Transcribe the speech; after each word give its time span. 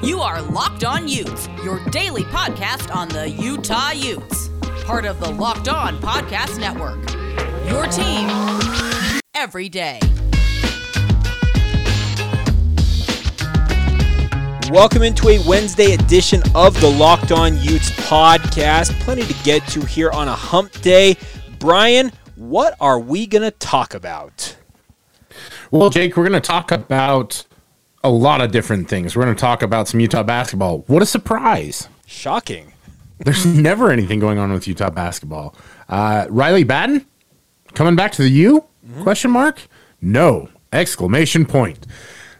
You 0.00 0.20
are 0.20 0.40
Locked 0.40 0.84
On 0.84 1.08
Utes, 1.08 1.48
your 1.64 1.84
daily 1.86 2.22
podcast 2.22 2.94
on 2.94 3.08
the 3.08 3.28
Utah 3.28 3.90
Utes. 3.90 4.48
Part 4.84 5.04
of 5.04 5.18
the 5.18 5.28
Locked 5.28 5.68
On 5.68 5.98
Podcast 6.00 6.60
Network. 6.60 7.00
Your 7.68 7.84
team 7.88 8.30
every 9.34 9.68
day. 9.68 9.98
Welcome 14.70 15.02
into 15.02 15.30
a 15.30 15.40
Wednesday 15.48 15.94
edition 15.94 16.42
of 16.54 16.80
the 16.80 16.88
Locked 16.88 17.32
On 17.32 17.60
Utes 17.60 17.90
podcast. 17.90 18.92
Plenty 19.00 19.24
to 19.24 19.34
get 19.42 19.66
to 19.66 19.80
here 19.80 20.12
on 20.12 20.28
a 20.28 20.34
hump 20.36 20.80
day. 20.80 21.16
Brian, 21.58 22.12
what 22.36 22.76
are 22.80 23.00
we 23.00 23.26
going 23.26 23.42
to 23.42 23.50
talk 23.50 23.94
about? 23.94 24.56
Well, 25.72 25.90
Jake, 25.90 26.16
we're 26.16 26.28
going 26.28 26.40
to 26.40 26.46
talk 26.46 26.70
about 26.70 27.47
a 28.08 28.10
lot 28.10 28.40
of 28.40 28.50
different 28.50 28.88
things. 28.88 29.14
We're 29.14 29.24
going 29.24 29.36
to 29.36 29.40
talk 29.40 29.62
about 29.62 29.86
some 29.86 30.00
Utah 30.00 30.22
basketball. 30.22 30.78
What 30.86 31.02
a 31.02 31.06
surprise! 31.06 31.88
Shocking. 32.06 32.72
There's 33.18 33.44
never 33.62 33.90
anything 33.90 34.18
going 34.18 34.38
on 34.38 34.52
with 34.52 34.66
Utah 34.66 34.90
basketball. 34.90 35.54
Uh, 35.88 36.26
Riley 36.30 36.64
Battin 36.64 37.04
coming 37.74 37.96
back 37.96 38.12
to 38.12 38.22
the 38.22 38.30
U? 38.30 38.64
Mm-hmm. 38.86 39.02
Question 39.02 39.30
mark? 39.30 39.60
No! 40.00 40.48
Exclamation 40.72 41.44
point. 41.44 41.86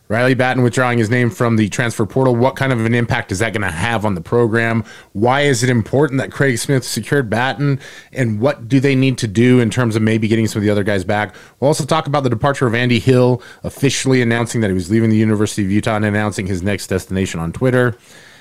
Riley 0.08 0.34
Battin 0.34 0.62
withdrawing 0.62 0.98
his 0.98 1.10
name 1.10 1.28
from 1.28 1.56
the 1.56 1.68
transfer 1.68 2.06
portal. 2.06 2.34
What 2.34 2.56
kind 2.56 2.72
of 2.72 2.84
an 2.84 2.94
impact 2.94 3.30
is 3.30 3.40
that 3.40 3.52
going 3.52 3.62
to 3.62 3.70
have 3.70 4.06
on 4.06 4.14
the 4.14 4.22
program? 4.22 4.84
Why 5.12 5.42
is 5.42 5.62
it 5.62 5.68
important 5.68 6.18
that 6.18 6.32
Craig 6.32 6.56
Smith 6.58 6.82
secured 6.82 7.28
Battin? 7.28 7.78
And 8.12 8.40
what 8.40 8.68
do 8.68 8.80
they 8.80 8.94
need 8.94 9.18
to 9.18 9.28
do 9.28 9.60
in 9.60 9.68
terms 9.68 9.96
of 9.96 10.02
maybe 10.02 10.26
getting 10.26 10.46
some 10.46 10.60
of 10.60 10.64
the 10.64 10.70
other 10.70 10.82
guys 10.82 11.04
back? 11.04 11.34
We'll 11.60 11.68
also 11.68 11.84
talk 11.84 12.06
about 12.06 12.22
the 12.22 12.30
departure 12.30 12.66
of 12.66 12.74
Andy 12.74 12.98
Hill, 12.98 13.42
officially 13.62 14.22
announcing 14.22 14.62
that 14.62 14.68
he 14.68 14.74
was 14.74 14.90
leaving 14.90 15.10
the 15.10 15.16
University 15.16 15.62
of 15.62 15.70
Utah 15.70 15.96
and 15.96 16.04
announcing 16.06 16.46
his 16.46 16.62
next 16.62 16.86
destination 16.86 17.38
on 17.38 17.52
Twitter. 17.52 17.94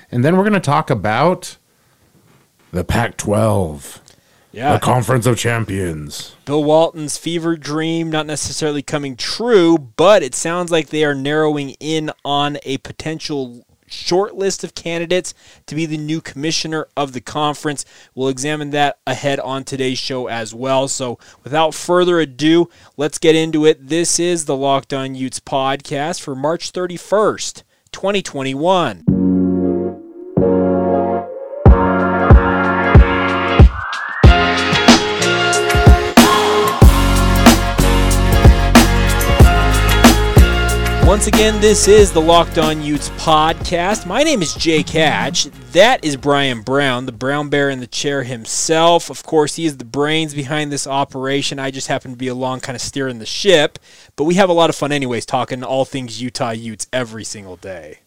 And 0.09 0.23
then 0.23 0.37
we're 0.37 0.43
going 0.43 0.53
to 0.53 0.59
talk 0.61 0.89
about 0.89 1.57
the 2.71 2.85
Pac 2.85 3.17
12. 3.17 4.01
Yeah. 4.57 4.73
The 4.73 4.79
Conference 4.79 5.27
of 5.27 5.37
Champions. 5.37 6.35
Bill 6.45 6.63
Walton's 6.63 7.15
fever 7.15 7.57
dream 7.57 8.09
not 8.09 8.25
necessarily 8.25 8.81
coming 8.81 9.15
true, 9.15 9.77
but 9.77 10.23
it 10.23 10.33
sounds 10.33 10.71
like 10.71 10.89
they 10.89 11.05
are 11.05 11.13
narrowing 11.13 11.75
in 11.79 12.09
on 12.25 12.57
a 12.63 12.79
potential 12.79 13.67
short 13.85 14.33
list 14.33 14.63
of 14.63 14.73
candidates 14.73 15.35
to 15.67 15.75
be 15.75 15.85
the 15.85 15.99
new 15.99 16.21
commissioner 16.21 16.87
of 16.97 17.13
the 17.13 17.21
conference. 17.21 17.85
We'll 18.15 18.29
examine 18.29 18.71
that 18.71 18.97
ahead 19.05 19.39
on 19.39 19.63
today's 19.63 19.99
show 19.99 20.25
as 20.25 20.55
well. 20.55 20.87
So, 20.87 21.19
without 21.43 21.75
further 21.75 22.19
ado, 22.19 22.67
let's 22.97 23.19
get 23.19 23.35
into 23.35 23.63
it. 23.63 23.89
This 23.89 24.19
is 24.19 24.45
the 24.45 24.55
Locked 24.55 24.91
On 24.91 25.13
Utes 25.13 25.39
podcast 25.39 26.19
for 26.19 26.33
March 26.33 26.73
31st, 26.73 27.61
2021. 27.91 29.16
Once 41.07 41.25
again, 41.25 41.57
this 41.61 41.87
is 41.87 42.11
the 42.11 42.19
Locked 42.19 42.57
On 42.57 42.83
Utes 42.83 43.07
podcast. 43.11 44.05
My 44.05 44.23
name 44.23 44.41
is 44.41 44.53
Jake 44.53 44.89
Hatch. 44.89 45.45
That 45.71 46.03
is 46.03 46.17
Brian 46.17 46.63
Brown, 46.63 47.05
the 47.05 47.13
brown 47.13 47.47
bear 47.47 47.69
in 47.69 47.79
the 47.79 47.87
chair 47.87 48.23
himself. 48.23 49.09
Of 49.09 49.23
course, 49.23 49.55
he 49.55 49.65
is 49.65 49.77
the 49.77 49.85
brains 49.85 50.33
behind 50.35 50.69
this 50.69 50.85
operation. 50.85 51.59
I 51.59 51.71
just 51.71 51.87
happen 51.87 52.11
to 52.11 52.17
be 52.17 52.27
along, 52.27 52.59
kind 52.59 52.75
of 52.75 52.81
steering 52.81 53.19
the 53.19 53.25
ship. 53.25 53.79
But 54.17 54.25
we 54.25 54.33
have 54.33 54.49
a 54.49 54.53
lot 54.53 54.69
of 54.69 54.75
fun, 54.75 54.91
anyways, 54.91 55.25
talking 55.25 55.63
all 55.63 55.85
things 55.85 56.21
Utah 56.21 56.51
Utes 56.51 56.87
every 56.91 57.23
single 57.23 57.55
day. 57.55 57.99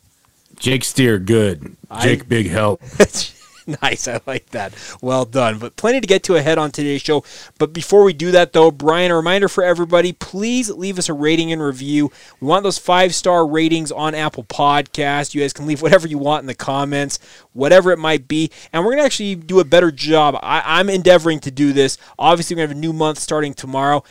Jake 0.56 0.84
Steer, 0.84 1.18
good. 1.18 1.78
Jake, 2.02 2.20
I, 2.20 2.26
big 2.26 2.50
help. 2.50 2.82
nice. 3.82 4.08
I 4.08 4.20
like 4.26 4.50
that. 4.50 4.72
Well 5.00 5.24
done. 5.24 5.58
But 5.58 5.76
plenty 5.76 6.00
to 6.00 6.06
get 6.06 6.22
to 6.24 6.36
ahead 6.36 6.58
on 6.58 6.70
today's 6.70 7.02
show. 7.02 7.24
But 7.58 7.72
before 7.72 8.04
we 8.04 8.12
do 8.12 8.30
that, 8.32 8.52
though, 8.52 8.70
Brian, 8.70 9.10
a 9.10 9.16
reminder 9.16 9.48
for 9.48 9.64
everybody 9.64 10.12
please 10.12 10.70
leave 10.70 10.98
us 10.98 11.08
a 11.08 11.12
rating 11.12 11.52
and 11.52 11.62
review. 11.62 12.10
We 12.40 12.46
want 12.46 12.62
those 12.62 12.78
five 12.78 13.14
star 13.14 13.46
ratings 13.46 13.92
on 13.92 14.14
Apple 14.14 14.44
Podcast. 14.44 15.34
You 15.34 15.40
guys 15.40 15.52
can 15.52 15.66
leave 15.66 15.82
whatever 15.82 16.06
you 16.06 16.18
want 16.18 16.42
in 16.42 16.46
the 16.46 16.54
comments, 16.54 17.18
whatever 17.52 17.90
it 17.90 17.98
might 17.98 18.28
be. 18.28 18.50
And 18.72 18.84
we're 18.84 18.92
going 18.92 19.02
to 19.02 19.06
actually 19.06 19.34
do 19.34 19.60
a 19.60 19.64
better 19.64 19.90
job. 19.90 20.38
I, 20.42 20.80
am 20.80 20.88
endeavoring 20.88 21.40
to 21.40 21.50
do 21.50 21.72
this. 21.72 21.98
Obviously, 22.18 22.54
we're 22.54 22.60
going 22.60 22.68
to 22.68 22.74
have 22.74 22.78
a 22.78 22.80
new 22.80 22.92
month 22.92 23.18
starting 23.18 23.54
tomorrow 23.54 24.02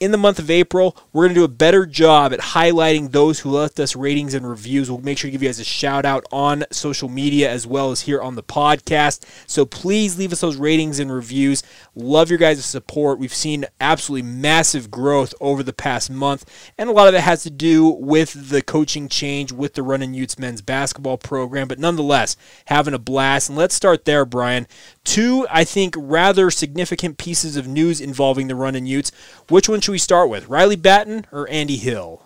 in 0.00 0.12
the 0.12 0.18
month 0.18 0.38
of 0.38 0.50
April, 0.50 0.96
we're 1.12 1.24
going 1.24 1.34
to 1.34 1.40
do 1.40 1.44
a 1.44 1.48
better 1.48 1.84
job 1.84 2.32
at 2.32 2.40
highlighting 2.40 3.12
those 3.12 3.40
who 3.40 3.50
left 3.50 3.78
us 3.78 3.94
ratings 3.94 4.32
and 4.32 4.48
reviews. 4.48 4.90
We'll 4.90 5.02
make 5.02 5.18
sure 5.18 5.28
to 5.28 5.32
give 5.32 5.42
you 5.42 5.48
guys 5.48 5.60
a 5.60 5.64
shout 5.64 6.06
out 6.06 6.24
on 6.32 6.64
social 6.72 7.10
media 7.10 7.50
as 7.50 7.66
well 7.66 7.90
as 7.90 8.00
here 8.00 8.22
on 8.22 8.34
the 8.34 8.42
podcast. 8.42 9.26
So 9.46 9.66
please 9.66 10.18
leave 10.18 10.32
us 10.32 10.40
those 10.40 10.56
ratings 10.56 10.98
and 11.00 11.12
reviews. 11.12 11.62
Love 11.94 12.30
your 12.30 12.38
guys' 12.38 12.64
support. 12.64 13.18
We've 13.18 13.34
seen 13.34 13.66
absolutely 13.78 14.26
massive 14.26 14.90
growth 14.90 15.34
over 15.38 15.62
the 15.62 15.74
past 15.74 16.10
month, 16.10 16.72
and 16.78 16.88
a 16.88 16.92
lot 16.92 17.08
of 17.08 17.14
it 17.14 17.20
has 17.20 17.42
to 17.42 17.50
do 17.50 17.86
with 17.86 18.48
the 18.48 18.62
coaching 18.62 19.06
change 19.06 19.52
with 19.52 19.74
the 19.74 19.82
Runnin' 19.82 20.14
Utes 20.14 20.38
men's 20.38 20.62
basketball 20.62 21.18
program. 21.18 21.68
But 21.68 21.78
nonetheless, 21.78 22.38
having 22.66 22.94
a 22.94 22.98
blast. 22.98 23.50
And 23.50 23.58
let's 23.58 23.74
start 23.74 24.06
there, 24.06 24.24
Brian. 24.24 24.66
Two, 25.04 25.46
I 25.50 25.64
think, 25.64 25.94
rather 25.98 26.50
significant 26.50 27.18
pieces 27.18 27.58
of 27.58 27.66
news 27.66 28.00
involving 28.00 28.48
the 28.48 28.54
Runnin' 28.54 28.86
Utes. 28.86 29.12
Which 29.48 29.68
one 29.68 29.80
should 29.80 29.89
we 29.90 29.98
start 29.98 30.28
with? 30.28 30.48
Riley 30.48 30.76
Battin 30.76 31.26
or 31.32 31.48
Andy 31.50 31.76
Hill? 31.76 32.22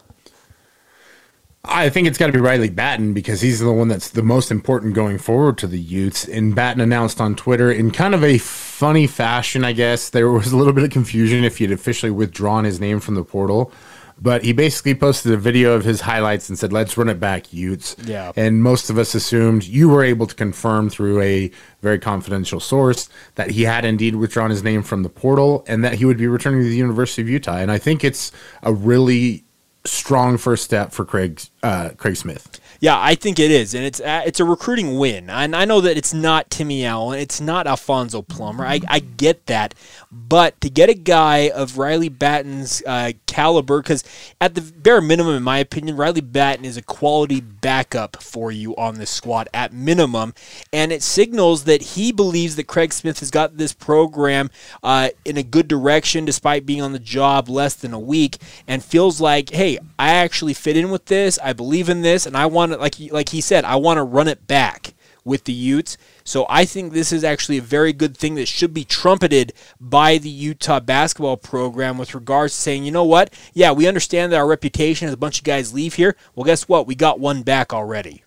I 1.66 1.88
think 1.88 2.06
it's 2.06 2.18
got 2.18 2.26
to 2.26 2.32
be 2.32 2.40
Riley 2.40 2.68
Battin 2.68 3.14
because 3.14 3.40
he's 3.40 3.60
the 3.60 3.72
one 3.72 3.88
that's 3.88 4.10
the 4.10 4.22
most 4.22 4.50
important 4.50 4.94
going 4.94 5.16
forward 5.16 5.56
to 5.58 5.66
the 5.66 5.78
Utes. 5.78 6.28
And 6.28 6.54
Battin 6.54 6.82
announced 6.82 7.20
on 7.22 7.34
Twitter 7.34 7.72
in 7.72 7.90
kind 7.90 8.14
of 8.14 8.22
a 8.22 8.36
funny 8.36 9.06
fashion, 9.06 9.64
I 9.64 9.72
guess. 9.72 10.10
There 10.10 10.30
was 10.30 10.52
a 10.52 10.56
little 10.58 10.74
bit 10.74 10.84
of 10.84 10.90
confusion 10.90 11.42
if 11.42 11.58
he 11.58 11.64
had 11.64 11.72
officially 11.72 12.12
withdrawn 12.12 12.64
his 12.64 12.80
name 12.80 13.00
from 13.00 13.14
the 13.14 13.24
portal. 13.24 13.72
But 14.20 14.44
he 14.44 14.52
basically 14.52 14.94
posted 14.94 15.32
a 15.32 15.36
video 15.36 15.74
of 15.74 15.84
his 15.84 16.02
highlights 16.02 16.48
and 16.48 16.58
said, 16.58 16.72
"Let's 16.72 16.96
run 16.96 17.08
it 17.08 17.18
back, 17.20 17.52
Utes." 17.52 17.96
Yeah. 18.04 18.32
And 18.36 18.62
most 18.62 18.88
of 18.88 18.96
us 18.96 19.14
assumed 19.14 19.64
you 19.64 19.88
were 19.88 20.04
able 20.04 20.26
to 20.26 20.34
confirm 20.34 20.88
through 20.88 21.20
a 21.20 21.50
very 21.82 21.98
confidential 21.98 22.60
source 22.60 23.08
that 23.34 23.50
he 23.50 23.62
had 23.62 23.84
indeed 23.84 24.14
withdrawn 24.16 24.50
his 24.50 24.62
name 24.62 24.82
from 24.82 25.02
the 25.02 25.08
portal 25.08 25.64
and 25.66 25.84
that 25.84 25.94
he 25.94 26.04
would 26.04 26.16
be 26.16 26.26
returning 26.26 26.62
to 26.62 26.68
the 26.68 26.76
University 26.76 27.22
of 27.22 27.28
Utah. 27.28 27.56
And 27.56 27.70
I 27.70 27.78
think 27.78 28.04
it's 28.04 28.30
a 28.62 28.72
really 28.72 29.44
strong 29.84 30.38
first 30.38 30.64
step 30.64 30.92
for 30.92 31.04
Craig 31.04 31.40
uh, 31.64 31.90
Craig 31.96 32.16
Smith. 32.16 32.60
Yeah, 32.80 33.00
I 33.00 33.14
think 33.14 33.38
it 33.38 33.50
is, 33.50 33.72
and 33.72 33.82
it's 33.84 34.00
uh, 34.00 34.22
it's 34.26 34.40
a 34.40 34.44
recruiting 34.44 34.98
win. 34.98 35.30
And 35.30 35.56
I 35.56 35.64
know 35.64 35.80
that 35.80 35.96
it's 35.96 36.12
not 36.12 36.50
Timmy 36.50 36.84
Allen, 36.84 37.18
it's 37.18 37.40
not 37.40 37.66
Alfonso 37.66 38.20
Plummer. 38.20 38.66
I, 38.66 38.80
I 38.88 38.98
get 38.98 39.46
that, 39.46 39.74
but 40.12 40.60
to 40.60 40.68
get 40.68 40.90
a 40.90 40.94
guy 40.94 41.48
of 41.48 41.78
Riley 41.78 42.10
Battin's 42.10 42.82
uh, 42.84 43.12
caliber, 43.26 43.80
because 43.80 44.04
at 44.38 44.54
the 44.54 44.60
bare 44.60 45.00
minimum, 45.00 45.34
in 45.34 45.42
my 45.42 45.58
opinion, 45.58 45.96
Riley 45.96 46.20
Battin 46.20 46.66
is 46.66 46.76
a 46.76 46.82
quality 46.82 47.40
backup 47.40 48.22
for 48.22 48.52
you 48.52 48.76
on 48.76 48.96
this 48.96 49.10
squad 49.10 49.48
at 49.54 49.72
minimum, 49.72 50.34
and 50.70 50.92
it 50.92 51.02
signals 51.02 51.64
that 51.64 51.80
he 51.80 52.12
believes 52.12 52.56
that 52.56 52.64
Craig 52.64 52.92
Smith 52.92 53.20
has 53.20 53.30
got 53.30 53.56
this 53.56 53.72
program 53.72 54.50
uh, 54.82 55.08
in 55.24 55.38
a 55.38 55.42
good 55.42 55.68
direction, 55.68 56.26
despite 56.26 56.66
being 56.66 56.82
on 56.82 56.92
the 56.92 56.98
job 56.98 57.48
less 57.48 57.74
than 57.74 57.94
a 57.94 57.98
week, 57.98 58.36
and 58.68 58.84
feels 58.84 59.22
like, 59.22 59.50
hey, 59.50 59.78
I 59.98 60.10
actually 60.10 60.52
fit 60.52 60.76
in 60.76 60.90
with 60.90 61.06
this. 61.06 61.38
I 61.42 61.53
believe 61.54 61.88
in 61.88 62.02
this, 62.02 62.26
and 62.26 62.36
I 62.36 62.46
want 62.46 62.72
to, 62.72 62.78
like 62.78 62.96
like 63.10 63.30
he 63.30 63.40
said, 63.40 63.64
I 63.64 63.76
want 63.76 63.96
to 63.96 64.02
run 64.02 64.28
it 64.28 64.46
back 64.46 64.94
with 65.24 65.44
the 65.44 65.52
Utes. 65.52 65.96
So 66.22 66.46
I 66.48 66.64
think 66.64 66.92
this 66.92 67.12
is 67.12 67.24
actually 67.24 67.58
a 67.58 67.62
very 67.62 67.92
good 67.92 68.16
thing 68.16 68.34
that 68.34 68.46
should 68.46 68.74
be 68.74 68.84
trumpeted 68.84 69.52
by 69.80 70.18
the 70.18 70.28
Utah 70.28 70.80
basketball 70.80 71.36
program 71.36 71.98
with 71.98 72.14
regards 72.14 72.54
to 72.54 72.60
saying, 72.60 72.84
you 72.84 72.92
know 72.92 73.04
what? 73.04 73.32
Yeah, 73.52 73.72
we 73.72 73.88
understand 73.88 74.32
that 74.32 74.36
our 74.36 74.46
reputation 74.46 75.08
as 75.08 75.14
a 75.14 75.18
bunch 75.18 75.38
of 75.38 75.44
guys 75.44 75.72
leave 75.72 75.94
here. 75.94 76.16
Well, 76.34 76.44
guess 76.44 76.68
what? 76.68 76.86
We 76.86 76.94
got 76.94 77.20
one 77.20 77.42
back 77.42 77.72
already. 77.72 78.22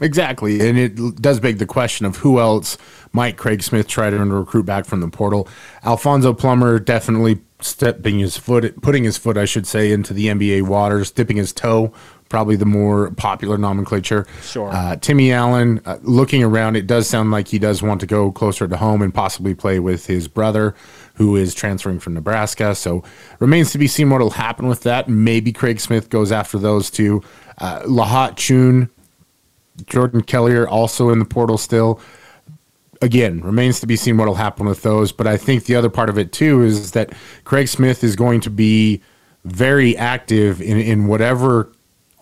Exactly. 0.00 0.68
And 0.68 0.76
it 0.76 1.22
does 1.22 1.38
beg 1.38 1.58
the 1.58 1.66
question 1.66 2.04
of 2.04 2.16
who 2.16 2.40
else 2.40 2.76
might 3.12 3.36
Craig 3.36 3.62
Smith 3.62 3.86
try 3.86 4.10
to 4.10 4.18
recruit 4.18 4.66
back 4.66 4.86
from 4.86 5.00
the 5.00 5.08
portal. 5.08 5.48
Alfonso 5.84 6.32
Plummer 6.32 6.80
definitely 6.80 7.40
stepping 7.60 8.18
his 8.18 8.36
foot, 8.36 8.82
putting 8.82 9.04
his 9.04 9.16
foot, 9.16 9.36
I 9.36 9.44
should 9.44 9.68
say, 9.68 9.92
into 9.92 10.12
the 10.12 10.26
NBA 10.26 10.62
waters, 10.62 11.12
dipping 11.12 11.36
his 11.36 11.52
toe, 11.52 11.92
probably 12.34 12.56
the 12.56 12.66
more 12.66 13.12
popular 13.12 13.56
nomenclature. 13.56 14.26
Sure. 14.42 14.68
Uh, 14.68 14.96
Timmy 14.96 15.30
Allen, 15.30 15.80
uh, 15.84 15.98
looking 16.02 16.42
around, 16.42 16.74
it 16.74 16.88
does 16.88 17.08
sound 17.08 17.30
like 17.30 17.46
he 17.46 17.60
does 17.60 17.80
want 17.80 18.00
to 18.00 18.08
go 18.08 18.32
closer 18.32 18.66
to 18.66 18.76
home 18.76 19.02
and 19.02 19.14
possibly 19.14 19.54
play 19.54 19.78
with 19.78 20.06
his 20.06 20.26
brother, 20.26 20.74
who 21.14 21.36
is 21.36 21.54
transferring 21.54 22.00
from 22.00 22.14
Nebraska. 22.14 22.74
So 22.74 23.04
remains 23.38 23.70
to 23.70 23.78
be 23.78 23.86
seen 23.86 24.10
what 24.10 24.20
will 24.20 24.30
happen 24.30 24.66
with 24.66 24.82
that. 24.82 25.08
Maybe 25.08 25.52
Craig 25.52 25.78
Smith 25.78 26.10
goes 26.10 26.32
after 26.32 26.58
those 26.58 26.90
two. 26.90 27.22
Uh, 27.58 27.82
Lahat 27.82 28.34
Thioune, 28.34 28.90
Jordan 29.86 30.22
Kelly 30.22 30.58
also 30.58 31.10
in 31.10 31.20
the 31.20 31.24
portal 31.24 31.56
still 31.56 32.00
again, 33.00 33.42
remains 33.42 33.78
to 33.78 33.86
be 33.86 33.94
seen 33.94 34.16
what 34.16 34.26
will 34.26 34.34
happen 34.34 34.66
with 34.66 34.82
those. 34.82 35.12
But 35.12 35.28
I 35.28 35.36
think 35.36 35.66
the 35.66 35.76
other 35.76 35.90
part 35.90 36.08
of 36.08 36.18
it 36.18 36.32
too 36.32 36.62
is 36.62 36.90
that 36.92 37.12
Craig 37.44 37.68
Smith 37.68 38.02
is 38.02 38.16
going 38.16 38.40
to 38.40 38.50
be 38.50 39.02
very 39.44 39.96
active 39.96 40.60
in, 40.60 40.80
in 40.80 41.06
whatever 41.06 41.70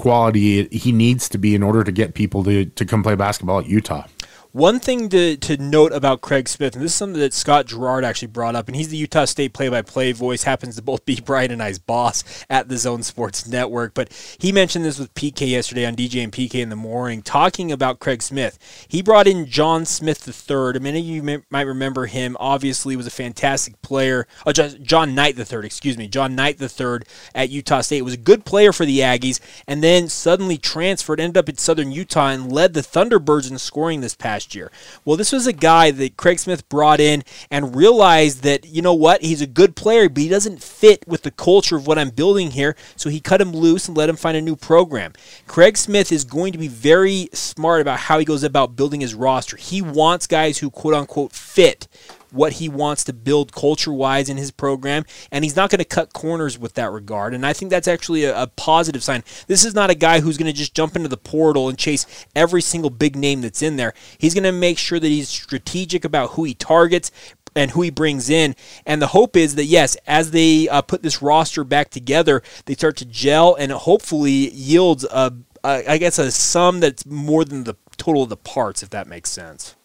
quality 0.02 0.66
he 0.72 0.90
needs 0.90 1.28
to 1.28 1.38
be 1.38 1.54
in 1.54 1.62
order 1.62 1.84
to 1.84 1.93
get 1.93 2.14
people 2.14 2.43
to, 2.43 2.64
to 2.64 2.84
come 2.84 3.04
play 3.04 3.14
basketball 3.14 3.60
at 3.60 3.66
Utah. 3.66 4.04
One 4.52 4.81
thing 4.81 5.08
to, 5.08 5.38
to 5.38 5.56
note 5.56 5.93
about 5.93 6.20
Craig 6.20 6.46
Smith, 6.46 6.75
and 6.75 6.84
this 6.84 6.93
is 6.93 6.94
something 6.94 7.19
that 7.20 7.32
Scott 7.32 7.64
Gerard 7.64 8.04
actually 8.04 8.28
brought 8.28 8.54
up, 8.54 8.69
and 8.69 8.76
he's 8.76 8.90
the 8.90 8.99
Utah 8.99 9.25
State 9.25 9.54
play 9.54 9.70
by 9.70 9.81
play 9.81 10.12
voice, 10.12 10.43
happens 10.43 10.76
to 10.76 10.82
both 10.82 11.06
be 11.06 11.19
Brian 11.25 11.50
and 11.50 11.62
I's 11.62 11.78
boss 11.78 12.44
at 12.50 12.69
the 12.69 12.76
Zone 12.76 13.02
Sports 13.02 13.49
Network. 13.49 13.94
But 13.94 14.12
he 14.38 14.52
mentioned 14.52 14.84
this 14.84 14.99
with 14.99 15.14
PK 15.14 15.49
yesterday 15.49 15.87
on 15.87 15.96
DJ 15.96 16.22
and 16.22 16.31
PK 16.31 16.56
in 16.56 16.69
the 16.69 16.76
morning, 16.76 17.22
talking 17.22 17.72
about 17.72 17.99
Craig 17.99 18.20
Smith. 18.20 18.58
He 18.88 19.00
brought 19.00 19.26
in 19.26 19.46
John 19.46 19.87
Smith 19.87 20.28
III. 20.28 20.78
Many 20.81 20.98
of 21.00 21.06
you 21.06 21.22
may, 21.22 21.43
might 21.48 21.62
remember 21.62 22.05
him. 22.05 22.37
Obviously, 22.38 22.94
was 22.94 23.06
a 23.06 23.10
fantastic 23.10 23.81
player. 23.81 24.26
Oh, 24.44 24.52
John 24.52 25.14
Knight 25.14 25.38
III, 25.38 25.64
excuse 25.64 25.96
me. 25.96 26.08
John 26.08 26.34
Knight 26.34 26.60
III 26.60 26.98
at 27.34 27.48
Utah 27.48 27.81
State 27.81 28.02
was 28.02 28.12
a 28.12 28.19
good 28.19 28.44
player 28.44 28.75
for 28.75 28.84
the 28.84 28.98
Aggies, 28.98 29.40
and 29.66 29.82
then 29.82 30.10
suddenly 30.10 30.58
transferred, 30.58 31.20
ended 31.20 31.38
up 31.38 31.48
at 31.48 31.58
Southern 31.58 31.90
Utah, 31.90 32.28
and 32.28 32.52
led 32.52 32.75
the 32.75 32.82
Thunderbirds 32.82 33.50
in 33.50 33.56
scoring 33.56 34.02
this 34.02 34.14
past 34.14 34.41
last 34.42 34.54
year. 34.54 34.70
Well, 35.04 35.16
this 35.16 35.32
was 35.32 35.46
a 35.46 35.52
guy 35.52 35.90
that 35.92 36.16
Craig 36.16 36.38
Smith 36.38 36.68
brought 36.68 37.00
in 37.00 37.22
and 37.50 37.76
realized 37.76 38.42
that, 38.42 38.66
you 38.66 38.82
know 38.82 38.94
what, 38.94 39.22
he's 39.22 39.40
a 39.40 39.46
good 39.46 39.76
player, 39.76 40.08
but 40.08 40.22
he 40.22 40.28
doesn't 40.28 40.62
fit 40.62 41.06
with 41.06 41.22
the 41.22 41.30
culture 41.30 41.76
of 41.76 41.86
what 41.86 41.98
I'm 41.98 42.10
building 42.10 42.50
here. 42.50 42.76
So 42.96 43.08
he 43.08 43.20
cut 43.20 43.40
him 43.40 43.52
loose 43.52 43.88
and 43.88 43.96
let 43.96 44.08
him 44.08 44.16
find 44.16 44.36
a 44.36 44.40
new 44.40 44.56
program. 44.56 45.12
Craig 45.46 45.76
Smith 45.76 46.10
is 46.10 46.24
going 46.24 46.52
to 46.52 46.58
be 46.58 46.68
very 46.68 47.28
smart 47.32 47.80
about 47.80 48.00
how 48.00 48.18
he 48.18 48.24
goes 48.24 48.42
about 48.42 48.76
building 48.76 49.00
his 49.00 49.14
roster. 49.14 49.56
He 49.56 49.80
wants 49.80 50.26
guys 50.26 50.58
who, 50.58 50.70
quote 50.70 50.94
unquote, 50.94 51.32
fit 51.32 51.86
what 52.32 52.55
he 52.55 52.69
wants 52.69 53.05
to 53.05 53.12
build 53.12 53.52
culture 53.52 53.93
wise 53.93 54.29
in 54.29 54.37
his 54.37 54.50
program, 54.50 55.05
and 55.31 55.44
he's 55.44 55.56
not 55.56 55.70
going 55.70 55.79
to 55.79 55.84
cut 55.84 56.12
corners 56.12 56.58
with 56.58 56.75
that 56.75 56.90
regard. 56.90 57.34
And 57.34 57.46
I 57.46 57.52
think 57.52 57.70
that's 57.70 57.88
actually 57.88 58.25
a, 58.25 58.43
a 58.43 58.46
positive 58.46 59.02
sign. 59.02 59.23
This 59.46 59.64
is 59.64 59.75
not 59.75 59.90
a 59.90 59.94
guy 59.94 60.20
who's 60.20 60.38
going 60.38 60.50
to 60.50 60.56
just 60.56 60.75
jump 60.75 60.96
into 60.96 61.08
the 61.08 61.17
portal 61.17 61.69
and 61.69 61.79
chase 61.79 62.06
every 62.34 62.62
single 62.62 62.90
big 62.90 63.17
name 63.17 63.43
that's 63.43 63.62
in 63.62 63.76
there. 63.76 63.94
He's 64.19 64.34
going 64.34 64.44
to 64.44 64.52
make 64.52 64.79
sure 64.79 64.99
that 64.99 65.06
he's 65.06 65.29
strategic 65.29 66.05
about 66.05 66.31
who 66.31 66.44
he 66.44 66.55
targets, 66.55 67.11
and 67.55 67.73
who 67.73 67.82
he 67.82 67.90
brings 67.90 68.31
in. 68.31 68.56
And 68.87 69.02
the 69.02 69.08
hope 69.08 69.37
is 69.37 69.56
that, 69.56 69.67
yes, 69.67 69.94
as 70.06 70.31
they 70.31 70.69
uh, 70.69 70.81
put 70.82 71.02
this 71.02 71.20
roster 71.20 71.64
back 71.64 71.90
together, 71.90 72.43
they 72.64 72.75
start 72.75 72.96
to 72.96 73.05
gel 73.05 73.55
and 73.55 73.70
hopefully 73.73 74.50
yields, 74.50 75.05
a, 75.05 75.34
a, 75.62 75.90
I 75.90 75.99
guess, 75.99 76.19
a 76.19 76.31
sum 76.31 76.81
that's 76.81 77.05
more 77.05 77.44
than 77.44 77.64
the 77.64 77.76
total 77.99 78.23
of 78.23 78.31
the 78.31 78.38
parts, 78.38 78.82
if 78.82 78.90
that 78.90 79.06
makes 79.06 79.31
sense. 79.31 79.76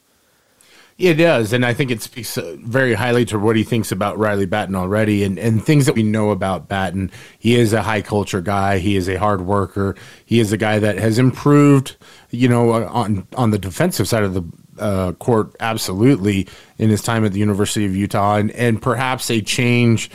It 0.97 1.13
does, 1.13 1.53
and 1.53 1.63
I 1.63 1.75
think 1.75 1.91
it 1.91 2.01
speaks 2.01 2.39
uh, 2.39 2.55
very 2.59 2.95
highly 2.95 3.23
to 3.25 3.37
what 3.37 3.55
he 3.55 3.63
thinks 3.63 3.91
about 3.91 4.17
Riley 4.17 4.47
Battin 4.47 4.73
already, 4.73 5.23
and, 5.23 5.37
and 5.37 5.63
things 5.63 5.85
that 5.85 5.93
we 5.93 6.01
know 6.01 6.31
about 6.31 6.67
Battin. 6.67 7.11
He 7.37 7.53
is 7.53 7.71
a 7.71 7.83
high 7.83 8.01
culture 8.01 8.41
guy. 8.41 8.79
He 8.79 8.95
is 8.95 9.07
a 9.07 9.17
hard 9.17 9.41
worker. 9.41 9.95
He 10.25 10.39
is 10.39 10.51
a 10.51 10.57
guy 10.57 10.79
that 10.79 10.97
has 10.97 11.19
improved, 11.19 11.97
you 12.31 12.47
know, 12.47 12.71
uh, 12.71 12.89
on 12.91 13.27
on 13.35 13.51
the 13.51 13.59
defensive 13.59 14.07
side 14.07 14.23
of 14.23 14.33
the 14.33 14.43
uh, 14.79 15.11
court, 15.13 15.55
absolutely, 15.59 16.47
in 16.79 16.89
his 16.89 17.03
time 17.03 17.23
at 17.25 17.31
the 17.31 17.39
University 17.39 17.85
of 17.85 17.95
Utah, 17.95 18.37
and 18.37 18.49
and 18.51 18.81
perhaps 18.81 19.29
a 19.29 19.39
change 19.39 20.09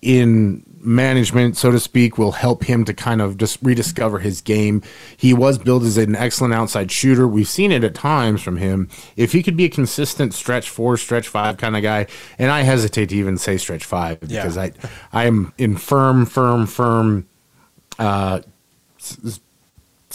in 0.00 0.64
management, 0.82 1.56
so 1.56 1.70
to 1.70 1.80
speak, 1.80 2.18
will 2.18 2.32
help 2.32 2.64
him 2.64 2.84
to 2.84 2.94
kind 2.94 3.20
of 3.20 3.36
just 3.36 3.58
rediscover 3.62 4.18
his 4.18 4.40
game. 4.40 4.82
He 5.16 5.32
was 5.32 5.58
billed 5.58 5.84
as 5.84 5.96
an 5.96 6.16
excellent 6.16 6.54
outside 6.54 6.90
shooter. 6.90 7.26
We've 7.26 7.48
seen 7.48 7.72
it 7.72 7.84
at 7.84 7.94
times 7.94 8.42
from 8.42 8.56
him. 8.56 8.88
If 9.16 9.32
he 9.32 9.42
could 9.42 9.56
be 9.56 9.64
a 9.64 9.68
consistent 9.68 10.34
stretch 10.34 10.68
four, 10.68 10.96
stretch 10.96 11.28
five 11.28 11.56
kind 11.56 11.76
of 11.76 11.82
guy, 11.82 12.06
and 12.38 12.50
I 12.50 12.62
hesitate 12.62 13.10
to 13.10 13.16
even 13.16 13.38
say 13.38 13.56
stretch 13.56 13.84
five 13.84 14.20
because 14.20 14.56
yeah. 14.56 14.70
I 15.12 15.22
I 15.22 15.24
am 15.26 15.52
in 15.58 15.76
firm, 15.76 16.26
firm, 16.26 16.66
firm 16.66 17.28
uh, 17.98 18.40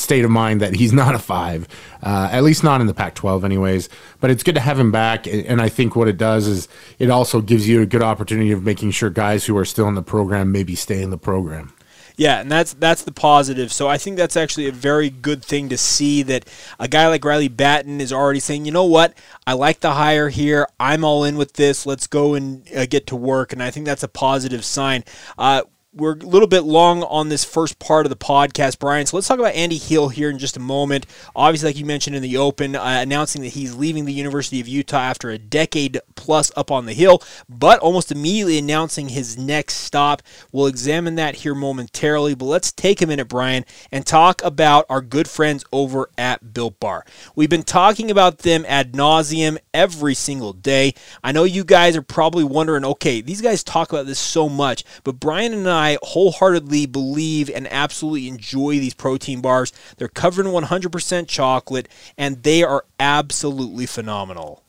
state 0.08 0.24
of 0.24 0.32
mind 0.32 0.62
that 0.62 0.74
he's 0.74 0.94
not 0.94 1.14
a 1.14 1.20
five, 1.20 1.68
uh, 2.02 2.30
at 2.32 2.44
least 2.44 2.64
not 2.64 2.80
in 2.80 2.88
the 2.88 2.94
Pac 2.94 3.14
12, 3.14 3.44
anyways. 3.44 3.90
But 4.22 4.32
it's 4.32 4.42
good 4.42 4.56
to 4.56 4.62
have 4.62 4.80
him 4.80 4.90
back. 4.90 5.28
And 5.28 5.62
I 5.62 5.68
think 5.68 5.98
what 5.98 6.08
it 6.08 6.18
does 6.18 6.48
is 6.48 6.70
it 6.98 7.10
also 7.10 7.42
gives 7.42 7.68
you 7.68 7.82
a 7.82 7.86
good 7.86 8.02
opportunity 8.02 8.54
of 8.54 8.64
making 8.64 8.92
sure 8.92 9.10
guys 9.10 9.46
who 9.46 9.58
are 9.58 9.66
still 9.66 9.90
in 9.90 9.96
the 9.96 10.02
program 10.02 10.54
maybe 10.54 10.76
stay 10.76 11.02
in 11.02 11.10
the 11.10 11.18
program. 11.18 11.74
Yeah, 12.16 12.40
and 12.40 12.52
that's 12.52 12.74
that's 12.74 13.04
the 13.04 13.12
positive. 13.12 13.72
So 13.72 13.88
I 13.88 14.00
think 14.00 14.18
that's 14.18 14.36
actually 14.36 14.68
a 14.68 14.72
very 14.72 15.12
good 15.12 15.46
thing 15.46 15.70
to 15.70 15.78
see 15.78 16.24
that 16.24 16.50
a 16.80 16.88
guy 16.88 17.08
like 17.08 17.24
Riley 17.24 17.48
Battin 17.48 18.02
is 18.02 18.12
already 18.12 18.40
saying, 18.40 18.66
you 18.66 18.72
know 18.72 18.86
what, 18.86 19.14
I 19.46 19.54
like 19.54 19.82
the 19.82 19.94
hire 19.94 20.30
here. 20.30 20.68
I'm 20.80 21.04
all 21.04 21.24
in 21.24 21.38
with 21.38 21.54
this. 21.54 21.86
Let's 21.86 22.08
go 22.08 22.34
and 22.34 22.68
uh, 22.76 22.88
get 22.88 23.06
to 23.08 23.16
work. 23.16 23.54
And 23.54 23.62
I 23.62 23.70
think 23.70 23.86
that's 23.86 24.02
a 24.02 24.08
positive 24.08 24.66
sign. 24.66 25.04
Uh, 25.38 25.62
we're 25.98 26.14
a 26.14 26.26
little 26.26 26.48
bit 26.48 26.62
long 26.62 27.04
on 27.04 27.30
this 27.30 27.44
first 27.44 27.80
part 27.80 28.06
of 28.06 28.10
the 28.12 28.16
podcast, 28.16 28.80
Brian. 28.80 29.06
So 29.06 29.18
let's 29.18 29.28
talk 29.28 29.40
about 29.40 29.56
Andy 29.56 29.78
Hill 29.78 30.10
here 30.10 30.30
in 30.30 30.38
just 30.38 30.56
a 30.56 30.60
moment. 30.60 31.06
Obviously, 31.36 31.70
like 31.70 31.78
you 31.78 31.86
mentioned 31.86 32.16
in 32.16 32.22
the 32.22 32.38
open, 32.38 32.76
uh, 32.76 33.00
announcing 33.02 33.42
that 33.42 33.50
he's 33.50 33.76
leaving 33.76 34.06
the 34.06 34.14
University 34.14 34.60
of 34.60 34.68
Utah 34.68 34.98
after 34.98 35.30
a 35.30 35.38
decade 35.38 36.00
plus 36.16 36.52
up 36.56 36.70
on 36.72 36.86
the 36.86 36.94
hill, 36.94 37.22
but 37.50 37.80
almost 37.80 38.12
immediately 38.12 38.58
announcing 38.58 39.10
his 39.10 39.38
next 39.38 39.76
stop. 39.78 40.22
We'll 40.52 40.68
examine 40.68 41.16
that 41.16 41.38
here 41.38 41.56
momentarily, 41.56 42.36
but 42.36 42.46
let's 42.46 42.72
take 42.72 43.02
a 43.02 43.08
minute, 43.08 43.28
Brian, 43.28 43.66
and 43.92 44.06
talk 44.06 44.44
about 44.44 44.86
our 44.90 45.02
good 45.02 45.28
friends 45.28 45.66
over 45.72 46.10
at 46.18 46.54
Built 46.54 46.80
Bar. 46.80 47.06
We've 47.36 47.50
been 47.50 47.64
talking 47.64 48.12
about 48.12 48.40
them 48.40 48.66
ad 48.68 48.94
nauseum 48.94 49.58
every 49.74 50.14
single 50.14 50.54
day. 50.54 50.94
I 51.24 51.32
know 51.32 51.44
you 51.44 51.64
guys 51.64 51.96
are 51.98 52.02
probably 52.02 52.44
wondering, 52.44 52.86
okay, 52.86 53.22
these 53.22 53.42
guys 53.42 53.64
talk 53.64 53.92
about 53.92 54.06
this 54.06 54.20
so 54.20 54.48
much, 54.48 54.84
but 55.04 55.20
Brian 55.20 55.54
and 55.54 55.68
I 55.68 55.87
I 55.88 55.98
wholeheartedly 56.02 56.86
believe 56.88 57.50
and 57.50 57.66
absolutely 57.72 58.28
enjoy 58.28 58.80
these 58.80 58.94
protein 58.94 59.40
bars. 59.40 59.72
They're 59.98 60.10
covered 60.10 60.46
in 60.46 60.52
100% 60.52 61.28
chocolate, 61.28 61.88
and 62.18 62.44
they 62.44 62.62
are 62.62 62.84
absolutely 63.00 63.86
phenomenal. 63.86 64.64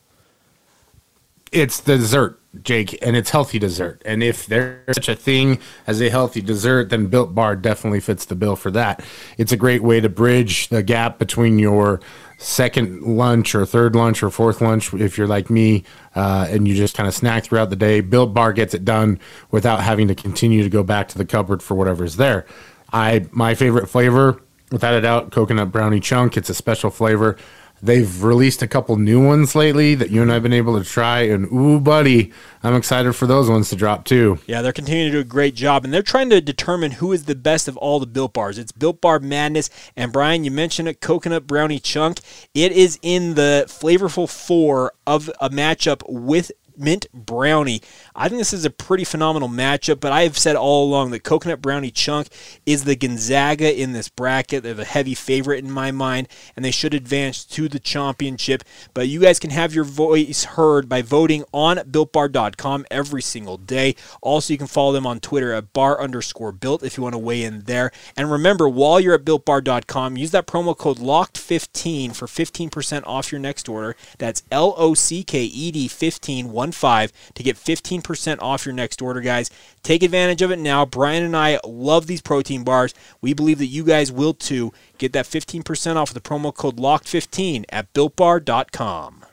It's 1.51 1.81
dessert, 1.81 2.39
Jake, 2.63 2.97
and 3.01 3.17
it's 3.17 3.31
healthy 3.31 3.59
dessert. 3.59 4.01
And 4.05 4.23
if 4.23 4.45
there's 4.45 4.95
such 4.95 5.09
a 5.09 5.15
thing 5.15 5.59
as 5.85 5.99
a 5.99 6.09
healthy 6.09 6.41
dessert, 6.41 6.89
then 6.89 7.07
Built 7.07 7.35
Bar 7.35 7.57
definitely 7.57 7.99
fits 7.99 8.23
the 8.23 8.35
bill 8.35 8.55
for 8.55 8.71
that. 8.71 9.03
It's 9.37 9.51
a 9.51 9.57
great 9.57 9.83
way 9.83 9.99
to 9.99 10.07
bridge 10.07 10.69
the 10.69 10.83
gap 10.83 11.19
between 11.19 11.59
your 11.59 11.99
second 12.39 13.01
lunch 13.01 13.53
or 13.53 13.65
third 13.65 13.95
lunch 13.95 14.23
or 14.23 14.29
fourth 14.29 14.61
lunch 14.61 14.93
if 14.93 15.17
you're 15.17 15.27
like 15.27 15.49
me 15.49 15.83
uh, 16.15 16.47
and 16.49 16.67
you 16.67 16.73
just 16.73 16.95
kind 16.95 17.05
of 17.05 17.13
snack 17.13 17.43
throughout 17.43 17.69
the 17.69 17.75
day. 17.75 17.99
Built 17.99 18.33
Bar 18.33 18.53
gets 18.53 18.73
it 18.73 18.85
done 18.85 19.19
without 19.51 19.81
having 19.81 20.07
to 20.07 20.15
continue 20.15 20.63
to 20.63 20.69
go 20.69 20.81
back 20.81 21.09
to 21.09 21.17
the 21.17 21.25
cupboard 21.25 21.61
for 21.61 21.75
whatever's 21.75 22.15
there. 22.15 22.45
I 22.93 23.27
my 23.31 23.55
favorite 23.55 23.87
flavor, 23.87 24.41
without 24.71 24.93
a 24.93 25.01
doubt, 25.01 25.31
coconut 25.31 25.71
brownie 25.71 25.99
chunk. 25.99 26.37
It's 26.37 26.49
a 26.49 26.55
special 26.55 26.89
flavor. 26.89 27.37
They've 27.81 28.23
released 28.23 28.61
a 28.61 28.67
couple 28.67 28.95
new 28.97 29.25
ones 29.25 29.55
lately 29.55 29.95
that 29.95 30.09
you 30.09 30.21
and 30.21 30.29
I 30.29 30.35
have 30.35 30.43
been 30.43 30.53
able 30.53 30.77
to 30.77 30.87
try, 30.87 31.21
and 31.21 31.45
ooh, 31.51 31.79
buddy, 31.79 32.33
I'm 32.63 32.75
excited 32.75 33.13
for 33.13 33.25
those 33.25 33.49
ones 33.49 33.69
to 33.69 33.75
drop 33.75 34.05
too. 34.05 34.39
Yeah, 34.47 34.61
they're 34.61 34.73
continuing 34.73 35.11
to 35.11 35.17
do 35.17 35.21
a 35.21 35.23
great 35.23 35.55
job, 35.55 35.85
and 35.85 35.93
they're 35.93 36.01
trying 36.01 36.29
to 36.31 36.41
determine 36.41 36.91
who 36.91 37.13
is 37.13 37.25
the 37.25 37.35
best 37.35 37.67
of 37.67 37.77
all 37.77 37.99
the 37.99 38.07
Built 38.07 38.33
Bars. 38.33 38.57
It's 38.57 38.71
Built 38.71 39.01
Bar 39.01 39.19
Madness, 39.19 39.69
and 39.95 40.11
Brian, 40.11 40.43
you 40.43 40.51
mentioned 40.51 40.87
it, 40.87 41.01
Coconut 41.01 41.47
Brownie 41.47 41.79
Chunk. 41.79 42.19
It 42.53 42.71
is 42.71 42.99
in 43.01 43.35
the 43.35 43.65
flavorful 43.67 44.29
four 44.29 44.93
of 45.07 45.29
a 45.39 45.49
matchup 45.49 46.01
with 46.07 46.51
mint 46.79 47.07
brownie. 47.13 47.81
I 48.15 48.29
think 48.29 48.39
this 48.39 48.53
is 48.53 48.65
a 48.65 48.69
pretty 48.69 49.03
phenomenal 49.03 49.49
matchup, 49.49 49.99
but 49.99 50.11
I 50.11 50.23
have 50.23 50.37
said 50.37 50.55
all 50.55 50.85
along 50.85 51.11
that 51.11 51.23
coconut 51.23 51.61
brownie 51.61 51.91
chunk 51.91 52.29
is 52.65 52.83
the 52.83 52.95
Gonzaga 52.95 53.79
in 53.79 53.93
this 53.93 54.09
bracket. 54.09 54.63
They're 54.63 54.73
the 54.73 54.85
heavy 54.85 55.13
favorite 55.13 55.63
in 55.63 55.71
my 55.71 55.91
mind, 55.91 56.27
and 56.55 56.63
they 56.63 56.71
should 56.71 56.93
advance 56.93 57.43
to 57.45 57.67
the 57.67 57.79
championship. 57.79 58.63
But 58.93 59.07
you 59.07 59.19
guys 59.19 59.39
can 59.39 59.49
have 59.51 59.73
your 59.73 59.83
voice 59.83 60.43
heard 60.43 60.87
by 60.89 61.01
voting 61.01 61.43
on 61.53 61.77
builtbar.com 61.77 62.85
every 62.89 63.21
single 63.21 63.57
day. 63.57 63.95
Also, 64.21 64.53
you 64.53 64.57
can 64.57 64.67
follow 64.67 64.91
them 64.91 65.07
on 65.07 65.19
Twitter 65.19 65.53
at 65.53 65.73
bar 65.73 66.01
underscore 66.01 66.51
built 66.51 66.83
if 66.83 66.97
you 66.97 67.03
want 67.03 67.13
to 67.13 67.19
weigh 67.19 67.43
in 67.43 67.61
there. 67.61 67.91
And 68.15 68.31
remember, 68.31 68.67
while 68.67 68.99
you're 68.99 69.15
at 69.15 69.25
builtbar.com, 69.25 70.17
use 70.17 70.31
that 70.31 70.47
promo 70.47 70.77
code 70.77 70.97
LOCKED15 70.97 72.15
for 72.15 72.25
15% 72.25 73.03
off 73.05 73.31
your 73.31 73.39
next 73.39 73.67
order. 73.67 73.95
That's 74.17 74.43
L 74.51 74.73
O 74.77 74.93
C 74.93 75.23
K 75.23 75.43
E 75.43 75.71
D 75.71 75.87
15 75.87 76.51
15 76.71 77.09
to 77.35 77.43
get 77.43 77.55
15% 77.55 78.41
off 78.41 78.65
your 78.65 78.73
next 78.73 79.01
order, 79.01 79.21
guys. 79.21 79.49
Take 79.83 80.03
advantage 80.03 80.41
of 80.41 80.51
it 80.51 80.59
now. 80.59 80.85
Brian 80.85 81.23
and 81.23 81.35
I 81.35 81.59
love 81.65 82.07
these 82.07 82.21
protein 82.21 82.63
bars. 82.63 82.93
We 83.21 83.33
believe 83.33 83.59
that 83.59 83.67
you 83.67 83.83
guys 83.83 84.11
will 84.11 84.33
too. 84.33 84.73
Get 84.97 85.13
that 85.13 85.25
15% 85.25 85.95
off 85.95 86.13
with 86.13 86.23
the 86.23 86.29
promo 86.29 86.53
code 86.53 86.77
LOCKED15 86.77 87.65
at 87.69 87.93
builtbar.com. 87.93 89.25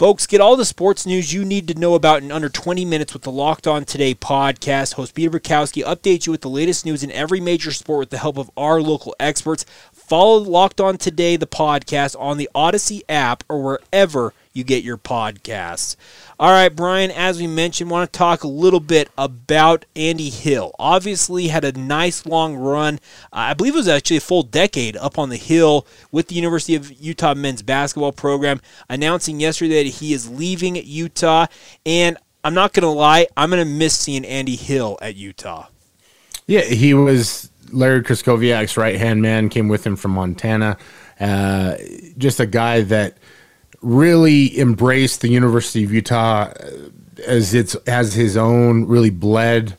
Folks, 0.00 0.26
get 0.26 0.40
all 0.40 0.56
the 0.56 0.64
sports 0.64 1.04
news 1.04 1.34
you 1.34 1.44
need 1.44 1.68
to 1.68 1.78
know 1.78 1.92
about 1.92 2.22
in 2.22 2.32
under 2.32 2.48
20 2.48 2.86
minutes 2.86 3.12
with 3.12 3.20
the 3.20 3.30
Locked 3.30 3.66
On 3.66 3.84
Today 3.84 4.14
podcast. 4.14 4.94
Host 4.94 5.14
Peter 5.14 5.38
Bukowski 5.38 5.84
updates 5.84 6.24
you 6.24 6.32
with 6.32 6.40
the 6.40 6.48
latest 6.48 6.86
news 6.86 7.02
in 7.02 7.12
every 7.12 7.38
major 7.38 7.70
sport 7.70 7.98
with 7.98 8.08
the 8.08 8.16
help 8.16 8.38
of 8.38 8.50
our 8.56 8.80
local 8.80 9.14
experts. 9.20 9.66
Follow 9.92 10.38
Locked 10.38 10.80
On 10.80 10.96
Today, 10.96 11.36
the 11.36 11.46
podcast, 11.46 12.18
on 12.18 12.38
the 12.38 12.48
Odyssey 12.54 13.02
app 13.10 13.44
or 13.46 13.62
wherever 13.62 14.32
you 14.52 14.64
get 14.64 14.82
your 14.82 14.98
podcasts. 14.98 15.96
All 16.38 16.50
right, 16.50 16.74
Brian, 16.74 17.10
as 17.10 17.38
we 17.38 17.46
mentioned, 17.46 17.90
want 17.90 18.12
to 18.12 18.18
talk 18.18 18.42
a 18.42 18.48
little 18.48 18.80
bit 18.80 19.10
about 19.16 19.84
Andy 19.94 20.30
Hill. 20.30 20.74
Obviously, 20.78 21.48
had 21.48 21.64
a 21.64 21.72
nice 21.72 22.26
long 22.26 22.56
run. 22.56 22.96
Uh, 23.32 23.50
I 23.50 23.54
believe 23.54 23.74
it 23.74 23.78
was 23.78 23.88
actually 23.88 24.16
a 24.16 24.20
full 24.22 24.42
decade 24.42 24.96
up 24.96 25.18
on 25.18 25.28
the 25.28 25.36
hill 25.36 25.86
with 26.10 26.28
the 26.28 26.34
University 26.34 26.74
of 26.74 26.90
Utah 26.92 27.34
men's 27.34 27.62
basketball 27.62 28.12
program, 28.12 28.60
announcing 28.88 29.38
yesterday 29.38 29.84
that 29.84 29.90
he 29.90 30.12
is 30.12 30.28
leaving 30.28 30.76
Utah. 30.76 31.46
And 31.86 32.16
I'm 32.42 32.54
not 32.54 32.72
going 32.72 32.82
to 32.82 32.88
lie, 32.88 33.28
I'm 33.36 33.50
going 33.50 33.64
to 33.64 33.70
miss 33.70 33.96
seeing 33.96 34.24
Andy 34.24 34.56
Hill 34.56 34.98
at 35.00 35.14
Utah. 35.14 35.66
Yeah, 36.46 36.62
he 36.62 36.94
was 36.94 37.50
Larry 37.70 38.02
Krystkowiak's 38.02 38.76
right 38.76 38.96
hand 38.96 39.22
man, 39.22 39.48
came 39.48 39.68
with 39.68 39.86
him 39.86 39.94
from 39.94 40.12
Montana. 40.12 40.76
Uh, 41.20 41.76
just 42.18 42.40
a 42.40 42.46
guy 42.46 42.80
that 42.80 43.18
really 43.82 44.58
embraced 44.58 45.20
the 45.20 45.28
University 45.28 45.84
of 45.84 45.92
Utah 45.92 46.50
uh, 46.50 46.70
as 47.26 47.54
it's 47.54 47.76
has 47.86 48.14
his 48.14 48.36
own 48.36 48.86
really 48.86 49.10
bled 49.10 49.76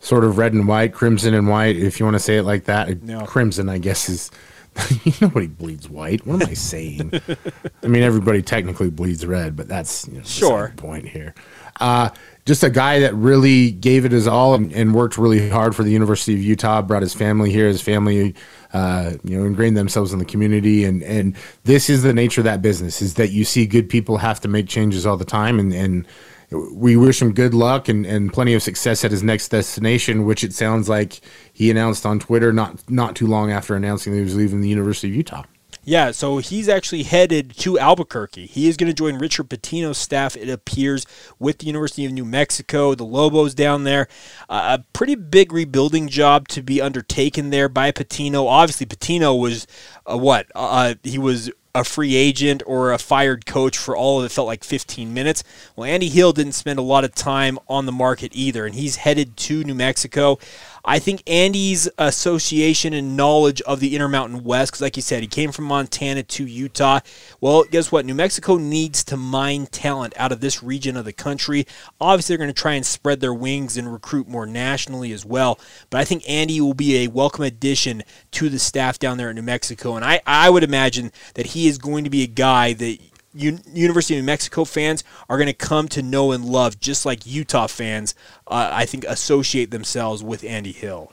sort 0.00 0.24
of 0.24 0.38
red 0.38 0.52
and 0.54 0.66
white, 0.66 0.92
crimson 0.94 1.34
and 1.34 1.46
white, 1.48 1.76
if 1.76 2.00
you 2.00 2.06
want 2.06 2.14
to 2.14 2.20
say 2.20 2.38
it 2.38 2.42
like 2.44 2.64
that. 2.64 3.02
No. 3.02 3.24
Crimson, 3.26 3.68
I 3.68 3.78
guess, 3.78 4.08
is 4.08 4.30
nobody 5.20 5.46
bleeds 5.46 5.90
white. 5.90 6.26
What 6.26 6.42
am 6.42 6.48
I 6.48 6.54
saying? 6.54 7.12
I 7.82 7.86
mean, 7.86 8.02
everybody 8.02 8.40
technically 8.40 8.88
bleeds 8.88 9.26
red, 9.26 9.56
but 9.56 9.68
that's 9.68 10.08
you 10.08 10.18
know, 10.18 10.24
Sure. 10.24 10.72
the 10.74 10.80
point 10.80 11.08
here. 11.08 11.34
Uh, 11.78 12.10
just 12.46 12.62
a 12.62 12.70
guy 12.70 13.00
that 13.00 13.14
really 13.14 13.70
gave 13.70 14.04
it 14.04 14.12
his 14.12 14.26
all 14.26 14.54
and, 14.54 14.72
and 14.72 14.94
worked 14.94 15.18
really 15.18 15.48
hard 15.48 15.76
for 15.76 15.82
the 15.82 15.90
University 15.90 16.34
of 16.34 16.40
Utah. 16.40 16.82
Brought 16.82 17.02
his 17.02 17.14
family 17.14 17.52
here. 17.52 17.68
His 17.68 17.82
family, 17.82 18.34
uh, 18.72 19.12
you 19.22 19.38
know, 19.38 19.44
ingrained 19.44 19.76
themselves 19.76 20.12
in 20.12 20.18
the 20.18 20.24
community. 20.24 20.84
And 20.84 21.02
and 21.02 21.36
this 21.64 21.88
is 21.90 22.02
the 22.02 22.12
nature 22.12 22.40
of 22.40 22.46
that 22.46 22.62
business: 22.62 23.02
is 23.02 23.14
that 23.14 23.30
you 23.30 23.44
see 23.44 23.66
good 23.66 23.88
people 23.88 24.18
have 24.18 24.40
to 24.40 24.48
make 24.48 24.68
changes 24.68 25.06
all 25.06 25.16
the 25.16 25.24
time. 25.24 25.60
And 25.60 25.72
and 25.72 26.06
we 26.72 26.96
wish 26.96 27.22
him 27.22 27.32
good 27.32 27.54
luck 27.54 27.88
and, 27.88 28.04
and 28.04 28.32
plenty 28.32 28.54
of 28.54 28.62
success 28.62 29.04
at 29.04 29.12
his 29.12 29.22
next 29.22 29.48
destination, 29.48 30.24
which 30.24 30.42
it 30.42 30.52
sounds 30.52 30.88
like 30.88 31.20
he 31.52 31.70
announced 31.70 32.04
on 32.04 32.18
Twitter 32.18 32.52
not 32.52 32.90
not 32.90 33.14
too 33.14 33.26
long 33.26 33.52
after 33.52 33.76
announcing 33.76 34.12
that 34.12 34.18
he 34.18 34.24
was 34.24 34.34
leaving 34.34 34.60
the 34.60 34.68
University 34.68 35.08
of 35.08 35.14
Utah. 35.14 35.44
Yeah, 35.84 36.10
so 36.10 36.38
he's 36.38 36.68
actually 36.68 37.04
headed 37.04 37.56
to 37.58 37.78
Albuquerque. 37.78 38.46
He 38.46 38.68
is 38.68 38.76
going 38.76 38.88
to 38.90 38.94
join 38.94 39.18
Richard 39.18 39.48
Pitino's 39.48 39.98
staff, 39.98 40.36
it 40.36 40.48
appears, 40.48 41.06
with 41.38 41.58
the 41.58 41.66
University 41.66 42.04
of 42.04 42.12
New 42.12 42.24
Mexico, 42.24 42.94
the 42.94 43.04
Lobos 43.04 43.54
down 43.54 43.84
there. 43.84 44.08
Uh, 44.48 44.78
a 44.78 44.84
pretty 44.92 45.14
big 45.14 45.52
rebuilding 45.52 46.08
job 46.08 46.48
to 46.48 46.62
be 46.62 46.80
undertaken 46.80 47.50
there 47.50 47.68
by 47.68 47.92
Pitino. 47.92 48.46
Obviously, 48.46 48.86
Pitino 48.86 49.38
was 49.38 49.66
uh, 50.06 50.16
what? 50.16 50.46
Uh, 50.54 50.94
he 51.02 51.18
was 51.18 51.50
a 51.74 51.84
free 51.84 52.16
agent 52.16 52.62
or 52.66 52.92
a 52.92 52.98
fired 52.98 53.46
coach 53.46 53.78
for 53.78 53.96
all 53.96 54.18
of 54.18 54.26
it 54.26 54.32
felt 54.32 54.46
like 54.46 54.64
15 54.64 55.14
minutes. 55.14 55.44
Well, 55.76 55.88
Andy 55.88 56.08
Hill 56.08 56.32
didn't 56.32 56.52
spend 56.52 56.78
a 56.78 56.82
lot 56.82 57.04
of 57.04 57.14
time 57.14 57.58
on 57.68 57.86
the 57.86 57.92
market 57.92 58.32
either, 58.34 58.66
and 58.66 58.74
he's 58.74 58.96
headed 58.96 59.36
to 59.38 59.62
New 59.62 59.74
Mexico. 59.74 60.38
I 60.84 60.98
think 60.98 61.22
Andy's 61.26 61.88
association 61.98 62.92
and 62.92 63.16
knowledge 63.16 63.60
of 63.62 63.80
the 63.80 63.94
Intermountain 63.94 64.44
West, 64.44 64.72
because 64.72 64.80
like 64.80 64.96
you 64.96 65.02
said, 65.02 65.22
he 65.22 65.28
came 65.28 65.52
from 65.52 65.66
Montana 65.66 66.22
to 66.22 66.46
Utah. 66.46 67.00
Well, 67.40 67.64
guess 67.64 67.92
what? 67.92 68.06
New 68.06 68.14
Mexico 68.14 68.56
needs 68.56 69.04
to 69.04 69.16
mine 69.16 69.66
talent 69.66 70.14
out 70.16 70.32
of 70.32 70.40
this 70.40 70.62
region 70.62 70.96
of 70.96 71.04
the 71.04 71.12
country. 71.12 71.66
Obviously, 72.00 72.34
they're 72.34 72.44
going 72.44 72.54
to 72.54 72.60
try 72.60 72.74
and 72.74 72.86
spread 72.86 73.20
their 73.20 73.34
wings 73.34 73.76
and 73.76 73.92
recruit 73.92 74.28
more 74.28 74.46
nationally 74.46 75.12
as 75.12 75.24
well. 75.24 75.58
But 75.90 76.00
I 76.00 76.04
think 76.04 76.28
Andy 76.28 76.60
will 76.60 76.74
be 76.74 77.04
a 77.04 77.08
welcome 77.08 77.44
addition 77.44 78.02
to 78.32 78.48
the 78.48 78.58
staff 78.58 78.98
down 78.98 79.18
there 79.18 79.30
in 79.30 79.36
New 79.36 79.42
Mexico. 79.42 79.96
And 79.96 80.04
I, 80.04 80.20
I 80.26 80.50
would 80.50 80.64
imagine 80.64 81.12
that 81.34 81.46
he 81.46 81.68
is 81.68 81.78
going 81.78 82.04
to 82.04 82.10
be 82.10 82.22
a 82.22 82.28
guy 82.28 82.72
that 82.74 82.98
Un- 83.34 83.60
University 83.72 84.14
of 84.14 84.22
New 84.22 84.26
Mexico 84.26 84.64
fans 84.64 85.04
are 85.28 85.36
going 85.36 85.46
to 85.46 85.52
come 85.52 85.88
to 85.88 86.02
know 86.02 86.32
and 86.32 86.44
love, 86.44 86.80
just 86.80 87.06
like 87.06 87.26
Utah 87.26 87.66
fans, 87.66 88.14
uh, 88.48 88.70
I 88.72 88.86
think, 88.86 89.04
associate 89.04 89.70
themselves 89.70 90.22
with 90.24 90.44
Andy 90.44 90.72
Hill. 90.72 91.12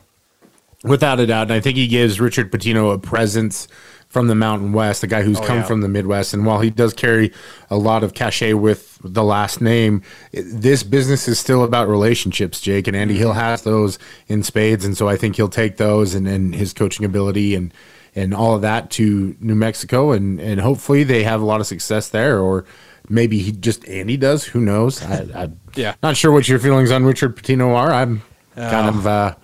Without 0.84 1.20
a 1.20 1.26
doubt. 1.28 1.44
And 1.44 1.54
I 1.54 1.60
think 1.60 1.76
he 1.78 1.88
gives 1.88 2.20
Richard 2.20 2.52
Pitino 2.52 2.94
a 2.94 3.00
presence 3.00 3.68
from 4.10 4.28
the 4.28 4.36
Mountain 4.36 4.72
West, 4.74 5.04
a 5.04 5.08
guy 5.08 5.22
who's 5.22 5.38
Oh, 5.40 5.44
come 5.44 5.58
yeah. 5.58 5.64
from 5.64 5.82
the 5.82 5.88
Midwest. 5.90 6.34
And 6.34 6.46
while 6.46 6.60
he 6.62 6.70
does 6.70 6.94
carry 6.94 7.34
a 7.70 7.78
lot 7.78 8.04
of 8.04 8.14
cachet 8.14 8.54
with 8.54 8.98
the 9.04 9.24
last 9.24 9.60
name, 9.60 10.02
this 10.32 10.84
business 10.84 11.28
is 11.28 11.40
still 11.40 11.64
about 11.64 11.90
relationships, 11.90 12.62
Jake. 12.62 12.88
And 12.88 12.96
Andy 12.96 13.18
Hill 13.18 13.34
has 13.34 13.64
those 13.64 14.00
in 14.28 14.44
spades. 14.44 14.86
And 14.86 14.96
so 14.96 15.10
I 15.10 15.18
think 15.18 15.36
he'll 15.36 15.50
take 15.50 15.78
those 15.78 16.14
and, 16.16 16.28
and 16.28 16.56
his 16.56 16.74
coaching 16.74 17.06
ability 17.06 17.54
and, 17.56 17.74
and 18.18 18.34
all 18.34 18.56
of 18.56 18.62
that 18.64 18.90
to 18.92 19.36
New 19.40 19.56
Mexico. 19.56 20.12
And, 20.12 20.40
and 20.42 20.60
hopefully 20.60 21.04
they 21.04 21.24
have 21.24 21.42
a 21.42 21.46
lot 21.46 21.62
of 21.62 21.68
success 21.68 22.10
there. 22.10 22.40
Or 22.40 22.66
maybe 23.08 23.38
he 23.40 23.52
just, 23.52 23.88
Andy 23.88 24.18
does. 24.18 24.44
Who 24.44 24.60
knows? 24.60 25.02
I, 25.04 25.16
I, 25.44 25.50
Yeah. 25.76 25.94
Not 26.04 26.18
sure 26.18 26.32
what 26.32 26.50
your 26.50 26.60
feelings 26.60 26.92
on 26.92 27.06
Richard 27.06 27.38
Pitino 27.38 27.76
are. 27.76 27.92
I'm 27.92 28.22
Oh. 28.60 28.72
kind 28.72 28.90
of. 28.90 29.06
Uh, 29.06 29.36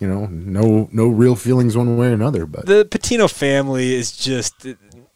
you 0.00 0.08
know, 0.08 0.24
no 0.26 0.88
no 0.92 1.08
real 1.08 1.34
feelings 1.36 1.76
one 1.76 1.96
way 1.98 2.08
or 2.08 2.12
another. 2.14 2.46
But 2.46 2.64
The 2.66 2.86
Pitino 2.86 3.30
family 3.30 3.94
is 3.94 4.12
just. 4.12 4.66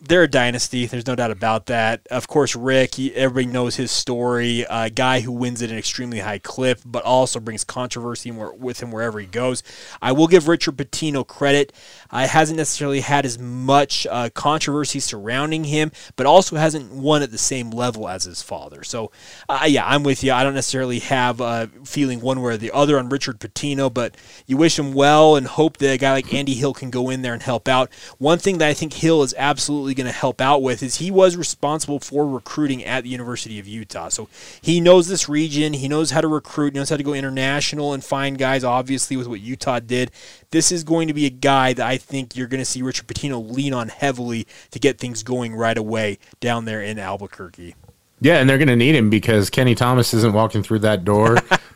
They're 0.06 0.24
a 0.24 0.28
dynasty. 0.28 0.84
There's 0.84 1.06
no 1.06 1.14
doubt 1.14 1.30
about 1.30 1.66
that. 1.66 2.06
Of 2.10 2.28
course, 2.28 2.54
Rick, 2.54 2.96
he, 2.96 3.14
everybody 3.14 3.46
knows 3.50 3.76
his 3.76 3.90
story. 3.90 4.66
A 4.68 4.90
guy 4.90 5.20
who 5.20 5.32
wins 5.32 5.62
at 5.62 5.70
an 5.70 5.78
extremely 5.78 6.18
high 6.18 6.38
clip, 6.38 6.80
but 6.84 7.04
also 7.04 7.40
brings 7.40 7.64
controversy 7.64 8.30
with 8.30 8.82
him 8.82 8.90
wherever 8.90 9.18
he 9.18 9.26
goes. 9.26 9.62
I 10.02 10.12
will 10.12 10.26
give 10.26 10.46
Richard 10.46 10.76
Pitino 10.76 11.26
credit. 11.26 11.72
Uh, 12.10 12.28
hasn't 12.28 12.58
necessarily 12.58 13.00
had 13.00 13.24
as 13.24 13.38
much 13.38 14.06
uh, 14.10 14.28
controversy 14.34 15.00
surrounding 15.00 15.64
him, 15.64 15.90
but 16.16 16.26
also 16.26 16.56
hasn't 16.56 16.92
won 16.92 17.22
at 17.22 17.30
the 17.30 17.38
same 17.38 17.70
level 17.70 18.06
as 18.06 18.24
his 18.24 18.42
father. 18.42 18.84
So, 18.84 19.10
uh, 19.48 19.64
yeah, 19.66 19.86
I'm 19.86 20.02
with 20.02 20.22
you. 20.22 20.32
I 20.32 20.44
don't 20.44 20.54
necessarily 20.54 20.98
have 20.98 21.40
a 21.40 21.70
feeling 21.84 22.20
one 22.20 22.42
way 22.42 22.54
or 22.54 22.56
the 22.58 22.72
other 22.72 22.98
on 22.98 23.08
Richard 23.08 23.40
Pitino, 23.40 23.92
but 23.92 24.16
you 24.46 24.58
wish 24.58 24.78
him 24.78 24.92
well 24.92 25.34
and 25.34 25.46
hope 25.46 25.78
that 25.78 25.94
a 25.94 25.98
guy 25.98 26.12
like 26.12 26.34
Andy 26.34 26.54
Hill 26.54 26.74
can 26.74 26.90
go 26.90 27.08
in 27.08 27.22
there 27.22 27.32
and 27.32 27.42
help 27.42 27.68
out. 27.68 27.90
One 28.18 28.38
thing 28.38 28.58
that 28.58 28.68
I 28.68 28.74
think 28.74 28.92
Hill 28.92 29.22
is 29.22 29.34
absolutely 29.38 29.93
going 29.94 30.06
to 30.06 30.12
help 30.12 30.40
out 30.40 30.62
with 30.62 30.82
is 30.82 30.96
he 30.96 31.10
was 31.10 31.36
responsible 31.36 32.00
for 32.00 32.28
recruiting 32.28 32.84
at 32.84 33.04
the 33.04 33.10
University 33.10 33.58
of 33.58 33.66
Utah. 33.66 34.08
So 34.08 34.28
he 34.60 34.80
knows 34.80 35.08
this 35.08 35.28
region, 35.28 35.72
he 35.72 35.88
knows 35.88 36.10
how 36.10 36.20
to 36.20 36.28
recruit, 36.28 36.74
knows 36.74 36.90
how 36.90 36.96
to 36.96 37.02
go 37.02 37.14
international 37.14 37.92
and 37.92 38.04
find 38.04 38.38
guys, 38.38 38.64
obviously, 38.64 39.16
with 39.16 39.26
what 39.26 39.40
Utah 39.40 39.80
did. 39.80 40.10
This 40.50 40.70
is 40.70 40.84
going 40.84 41.08
to 41.08 41.14
be 41.14 41.26
a 41.26 41.30
guy 41.30 41.72
that 41.72 41.86
I 41.86 41.96
think 41.96 42.36
you're 42.36 42.46
going 42.46 42.60
to 42.60 42.64
see 42.64 42.82
Richard 42.82 43.06
Pitino 43.06 43.50
lean 43.50 43.72
on 43.72 43.88
heavily 43.88 44.46
to 44.70 44.78
get 44.78 44.98
things 44.98 45.22
going 45.22 45.54
right 45.54 45.78
away 45.78 46.18
down 46.40 46.64
there 46.64 46.82
in 46.82 46.98
Albuquerque. 46.98 47.74
yeah, 48.20 48.38
and 48.38 48.48
they're 48.48 48.58
going 48.58 48.68
to 48.68 48.76
need 48.76 48.94
him 48.94 49.10
because 49.10 49.50
Kenny 49.50 49.74
Thomas 49.74 50.14
isn't 50.14 50.32
walking 50.32 50.62
through 50.62 50.80
that 50.80 51.04
door. 51.04 51.38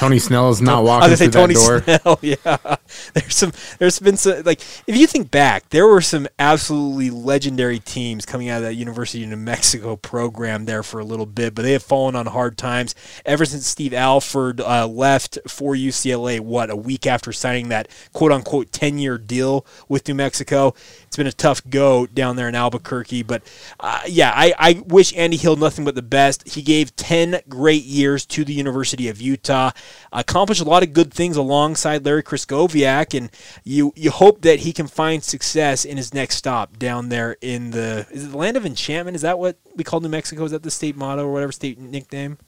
Tony 0.00 0.18
Snell 0.18 0.48
is 0.48 0.62
not 0.62 0.78
I 0.78 0.80
walking 0.80 1.14
through 1.14 1.28
gonna 1.28 1.52
that 1.52 1.54
door. 1.54 1.82
Snell. 1.82 2.18
Yeah, 2.22 2.76
there's 3.12 3.36
some. 3.36 3.52
There's 3.78 3.98
been 3.98 4.16
some 4.16 4.42
like 4.44 4.62
if 4.86 4.96
you 4.96 5.06
think 5.06 5.30
back, 5.30 5.68
there 5.68 5.86
were 5.86 6.00
some 6.00 6.26
absolutely 6.38 7.10
legendary 7.10 7.80
teams 7.80 8.24
coming 8.24 8.48
out 8.48 8.58
of 8.58 8.62
that 8.62 8.76
University 8.76 9.22
of 9.24 9.28
New 9.28 9.36
Mexico 9.36 9.96
program 9.96 10.64
there 10.64 10.82
for 10.82 11.00
a 11.00 11.04
little 11.04 11.26
bit, 11.26 11.54
but 11.54 11.62
they 11.62 11.72
have 11.72 11.82
fallen 11.82 12.16
on 12.16 12.24
hard 12.24 12.56
times 12.56 12.94
ever 13.26 13.44
since 13.44 13.66
Steve 13.66 13.92
Alford 13.92 14.62
uh, 14.62 14.86
left 14.86 15.38
for 15.46 15.74
UCLA. 15.74 16.40
What 16.40 16.70
a 16.70 16.76
week 16.76 17.06
after 17.06 17.30
signing 17.30 17.68
that 17.68 17.88
quote 18.14 18.32
unquote 18.32 18.72
ten 18.72 18.98
year 18.98 19.18
deal 19.18 19.66
with 19.86 20.08
New 20.08 20.14
Mexico. 20.14 20.74
It's 21.10 21.16
been 21.16 21.26
a 21.26 21.32
tough 21.32 21.60
go 21.68 22.06
down 22.06 22.36
there 22.36 22.48
in 22.48 22.54
Albuquerque, 22.54 23.24
but 23.24 23.42
uh, 23.80 24.02
yeah, 24.06 24.32
I, 24.32 24.54
I 24.56 24.82
wish 24.86 25.12
Andy 25.16 25.36
Hill 25.36 25.56
nothing 25.56 25.84
but 25.84 25.96
the 25.96 26.02
best. 26.02 26.48
He 26.48 26.62
gave 26.62 26.94
10 26.94 27.40
great 27.48 27.82
years 27.82 28.24
to 28.26 28.44
the 28.44 28.52
University 28.52 29.08
of 29.08 29.20
Utah, 29.20 29.72
accomplished 30.12 30.60
a 30.60 30.64
lot 30.64 30.82
of 30.82 30.92
good 30.92 31.12
things 31.12 31.36
alongside 31.36 32.04
Larry 32.04 32.22
Krystkowiak, 32.22 33.16
and 33.16 33.30
you 33.64 33.92
you 33.96 34.10
hope 34.10 34.42
that 34.42 34.60
he 34.60 34.72
can 34.72 34.86
find 34.86 35.22
success 35.22 35.84
in 35.84 35.96
his 35.96 36.14
next 36.14 36.36
stop 36.36 36.78
down 36.78 37.08
there 37.08 37.36
in 37.40 37.70
the 37.70 38.06
is 38.10 38.24
it 38.24 38.30
the 38.32 38.36
land 38.36 38.56
of 38.56 38.66
enchantment? 38.66 39.14
Is 39.14 39.22
that 39.22 39.38
what 39.38 39.58
we 39.74 39.84
call 39.84 40.00
New 40.00 40.08
Mexico? 40.08 40.44
Is 40.44 40.52
that 40.52 40.62
the 40.62 40.70
state 40.70 40.96
motto 40.96 41.26
or 41.26 41.32
whatever 41.32 41.52
state 41.52 41.78
nickname? 41.78 42.38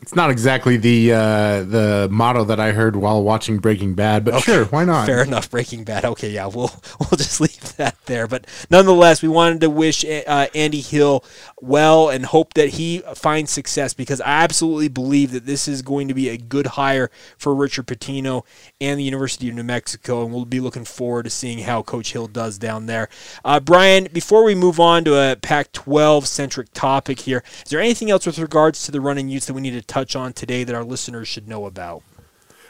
It's 0.00 0.14
not 0.14 0.30
exactly 0.30 0.78
the 0.78 1.12
uh, 1.12 1.62
the 1.64 2.08
motto 2.10 2.44
that 2.44 2.58
I 2.58 2.72
heard 2.72 2.96
while 2.96 3.22
watching 3.22 3.58
Breaking 3.58 3.94
Bad, 3.94 4.24
but 4.24 4.40
sure, 4.40 4.64
why 4.66 4.84
not? 4.84 5.04
Fair 5.04 5.22
enough. 5.22 5.50
Breaking 5.50 5.84
Bad. 5.84 6.06
Okay, 6.06 6.30
yeah, 6.30 6.46
we'll 6.46 6.72
we'll 7.00 7.18
just 7.18 7.40
leave 7.42 7.76
that 7.76 7.96
there. 8.06 8.26
But 8.26 8.46
nonetheless, 8.70 9.20
we 9.20 9.28
wanted 9.28 9.60
to 9.60 9.68
wish 9.68 10.02
uh, 10.04 10.46
Andy 10.54 10.80
Hill 10.80 11.22
well 11.60 12.08
and 12.08 12.24
hope 12.24 12.54
that 12.54 12.70
he 12.70 13.02
finds 13.14 13.50
success 13.50 13.92
because 13.92 14.22
I 14.22 14.42
absolutely 14.42 14.88
believe 14.88 15.30
that 15.32 15.44
this 15.44 15.68
is 15.68 15.82
going 15.82 16.08
to 16.08 16.14
be 16.14 16.30
a 16.30 16.38
good 16.38 16.68
hire 16.68 17.10
for 17.36 17.54
Richard 17.54 17.86
Pitino 17.86 18.44
and 18.80 18.98
the 18.98 19.04
University 19.04 19.50
of 19.50 19.54
New 19.54 19.62
Mexico, 19.62 20.24
and 20.24 20.32
we'll 20.32 20.46
be 20.46 20.60
looking 20.60 20.86
forward 20.86 21.24
to 21.24 21.30
seeing 21.30 21.60
how 21.60 21.82
Coach 21.82 22.12
Hill 22.12 22.28
does 22.28 22.56
down 22.56 22.86
there. 22.86 23.10
Uh, 23.44 23.60
Brian, 23.60 24.08
before 24.10 24.42
we 24.42 24.54
move 24.54 24.80
on 24.80 25.04
to 25.04 25.14
a 25.14 25.36
Pac-12 25.36 26.24
centric 26.24 26.72
topic 26.72 27.20
here, 27.20 27.44
is 27.62 27.70
there 27.70 27.80
anything 27.80 28.10
else 28.10 28.24
with 28.24 28.38
regards 28.38 28.84
to 28.84 28.90
the 28.90 29.00
running 29.00 29.28
Utes 29.28 29.46
that 29.46 29.54
we 29.54 29.60
need 29.60 29.74
to 29.74 29.81
touch 29.82 30.16
on 30.16 30.32
today 30.32 30.64
that 30.64 30.74
our 30.74 30.84
listeners 30.84 31.28
should 31.28 31.48
know 31.48 31.66
about? 31.66 32.02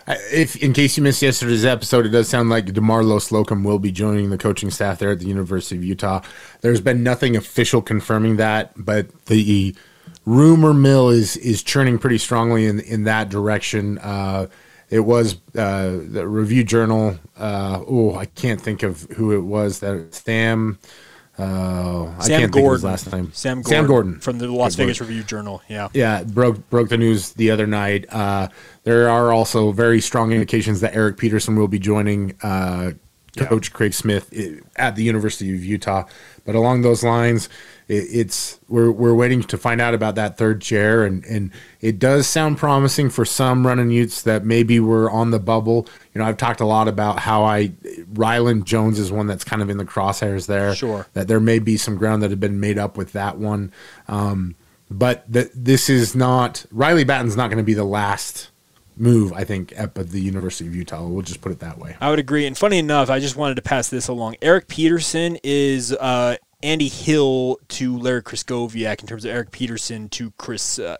If, 0.06 0.56
in 0.56 0.72
case 0.72 0.96
you 0.96 1.02
missed 1.02 1.22
yesterday's 1.22 1.64
episode, 1.64 2.06
it 2.06 2.08
does 2.08 2.28
sound 2.28 2.50
like 2.50 2.66
DeMarlo 2.66 3.20
Slocum 3.20 3.62
will 3.62 3.78
be 3.78 3.92
joining 3.92 4.30
the 4.30 4.38
coaching 4.38 4.70
staff 4.70 4.98
there 4.98 5.12
at 5.12 5.20
the 5.20 5.26
University 5.26 5.76
of 5.76 5.84
Utah. 5.84 6.22
There's 6.60 6.80
been 6.80 7.04
nothing 7.04 7.36
official 7.36 7.82
confirming 7.82 8.36
that, 8.36 8.72
but 8.76 9.26
the 9.26 9.76
rumor 10.24 10.72
mill 10.74 11.10
is 11.10 11.36
is 11.36 11.62
churning 11.62 11.98
pretty 11.98 12.18
strongly 12.18 12.66
in 12.66 12.80
in 12.80 13.04
that 13.04 13.28
direction. 13.28 13.98
Uh, 13.98 14.48
it 14.90 15.00
was 15.00 15.36
uh, 15.56 15.98
the 16.04 16.26
Review 16.26 16.64
Journal. 16.64 17.18
Uh, 17.36 17.82
oh, 17.86 18.16
I 18.16 18.26
can't 18.26 18.60
think 18.60 18.82
of 18.82 19.02
who 19.12 19.32
it 19.32 19.42
was. 19.42 19.80
That 19.80 20.14
Sam. 20.14 20.78
Uh, 21.38 22.12
I 22.18 22.24
Sam 22.24 22.40
can't 22.40 22.52
Gordon. 22.52 22.52
think 22.52 22.66
of 22.66 22.72
his 22.72 22.84
last 22.84 23.12
name. 23.12 23.32
Sam 23.32 23.56
Gordon. 23.62 23.70
Sam 23.70 23.86
Gordon 23.86 24.20
from 24.20 24.38
the 24.38 24.48
Las 24.52 24.76
Good 24.76 24.82
Vegas 24.84 25.00
Lord. 25.00 25.08
Review 25.08 25.24
Journal. 25.24 25.62
Yeah. 25.68 25.88
Yeah, 25.94 26.24
broke 26.24 26.68
broke 26.68 26.88
the 26.90 26.98
news 26.98 27.32
the 27.32 27.50
other 27.50 27.66
night. 27.66 28.04
Uh, 28.10 28.48
there 28.84 29.08
are 29.08 29.32
also 29.32 29.72
very 29.72 30.00
strong 30.00 30.32
indications 30.32 30.80
that 30.80 30.94
Eric 30.94 31.16
Peterson 31.16 31.56
will 31.56 31.68
be 31.68 31.78
joining 31.78 32.34
uh, 32.42 32.92
Coach 33.38 33.72
Craig 33.72 33.94
Smith 33.94 34.32
at 34.76 34.94
the 34.94 35.02
University 35.04 35.54
of 35.54 35.64
Utah. 35.64 36.04
But 36.44 36.54
along 36.54 36.82
those 36.82 37.02
lines, 37.02 37.48
it, 37.88 37.94
it's 37.94 38.60
we're 38.68 38.90
we're 38.90 39.14
waiting 39.14 39.42
to 39.42 39.58
find 39.58 39.80
out 39.80 39.94
about 39.94 40.14
that 40.16 40.36
third 40.36 40.60
chair, 40.60 41.04
and 41.04 41.24
and 41.24 41.50
it 41.80 41.98
does 41.98 42.26
sound 42.26 42.58
promising 42.58 43.10
for 43.10 43.24
some 43.24 43.66
running 43.66 43.90
Utes 43.90 44.22
that 44.22 44.44
maybe 44.44 44.80
were 44.80 45.10
on 45.10 45.30
the 45.30 45.38
bubble. 45.38 45.86
You 46.14 46.20
know, 46.20 46.26
I've 46.26 46.36
talked 46.36 46.60
a 46.60 46.66
lot 46.66 46.88
about 46.88 47.20
how 47.20 47.44
I 47.44 47.68
Rylan 48.14 48.64
Jones 48.64 48.98
is 48.98 49.10
one 49.12 49.26
that's 49.26 49.44
kind 49.44 49.62
of 49.62 49.70
in 49.70 49.78
the 49.78 49.84
crosshairs 49.84 50.46
there. 50.46 50.74
Sure. 50.74 51.06
that 51.14 51.28
there 51.28 51.40
may 51.40 51.58
be 51.58 51.76
some 51.76 51.96
ground 51.96 52.22
that 52.22 52.30
had 52.30 52.40
been 52.40 52.60
made 52.60 52.78
up 52.78 52.96
with 52.96 53.12
that 53.12 53.38
one. 53.38 53.72
Um, 54.08 54.56
but 54.90 55.24
that 55.32 55.50
this 55.54 55.88
is 55.88 56.14
not 56.14 56.66
Riley 56.70 57.04
Battin's 57.04 57.36
not 57.36 57.48
going 57.48 57.58
to 57.58 57.64
be 57.64 57.74
the 57.74 57.84
last 57.84 58.50
move. 58.96 59.32
I 59.32 59.44
think 59.44 59.72
at 59.76 59.94
the 59.94 60.20
University 60.20 60.66
of 60.66 60.74
Utah. 60.74 61.06
We'll 61.06 61.22
just 61.22 61.40
put 61.40 61.52
it 61.52 61.60
that 61.60 61.78
way. 61.78 61.96
I 62.00 62.10
would 62.10 62.18
agree. 62.18 62.46
And 62.46 62.56
funny 62.56 62.78
enough, 62.78 63.10
I 63.10 63.20
just 63.20 63.36
wanted 63.36 63.56
to 63.56 63.62
pass 63.62 63.88
this 63.88 64.08
along. 64.08 64.36
Eric 64.42 64.68
Peterson 64.68 65.38
is 65.42 65.92
uh, 65.92 66.36
Andy 66.62 66.88
Hill 66.88 67.58
to 67.68 67.98
Larry 67.98 68.22
Krystkowiak 68.22 69.00
in 69.00 69.06
terms 69.06 69.24
of 69.24 69.32
Eric 69.32 69.50
Peterson 69.50 70.08
to 70.10 70.30
Chris, 70.38 70.78
uh, 70.78 70.96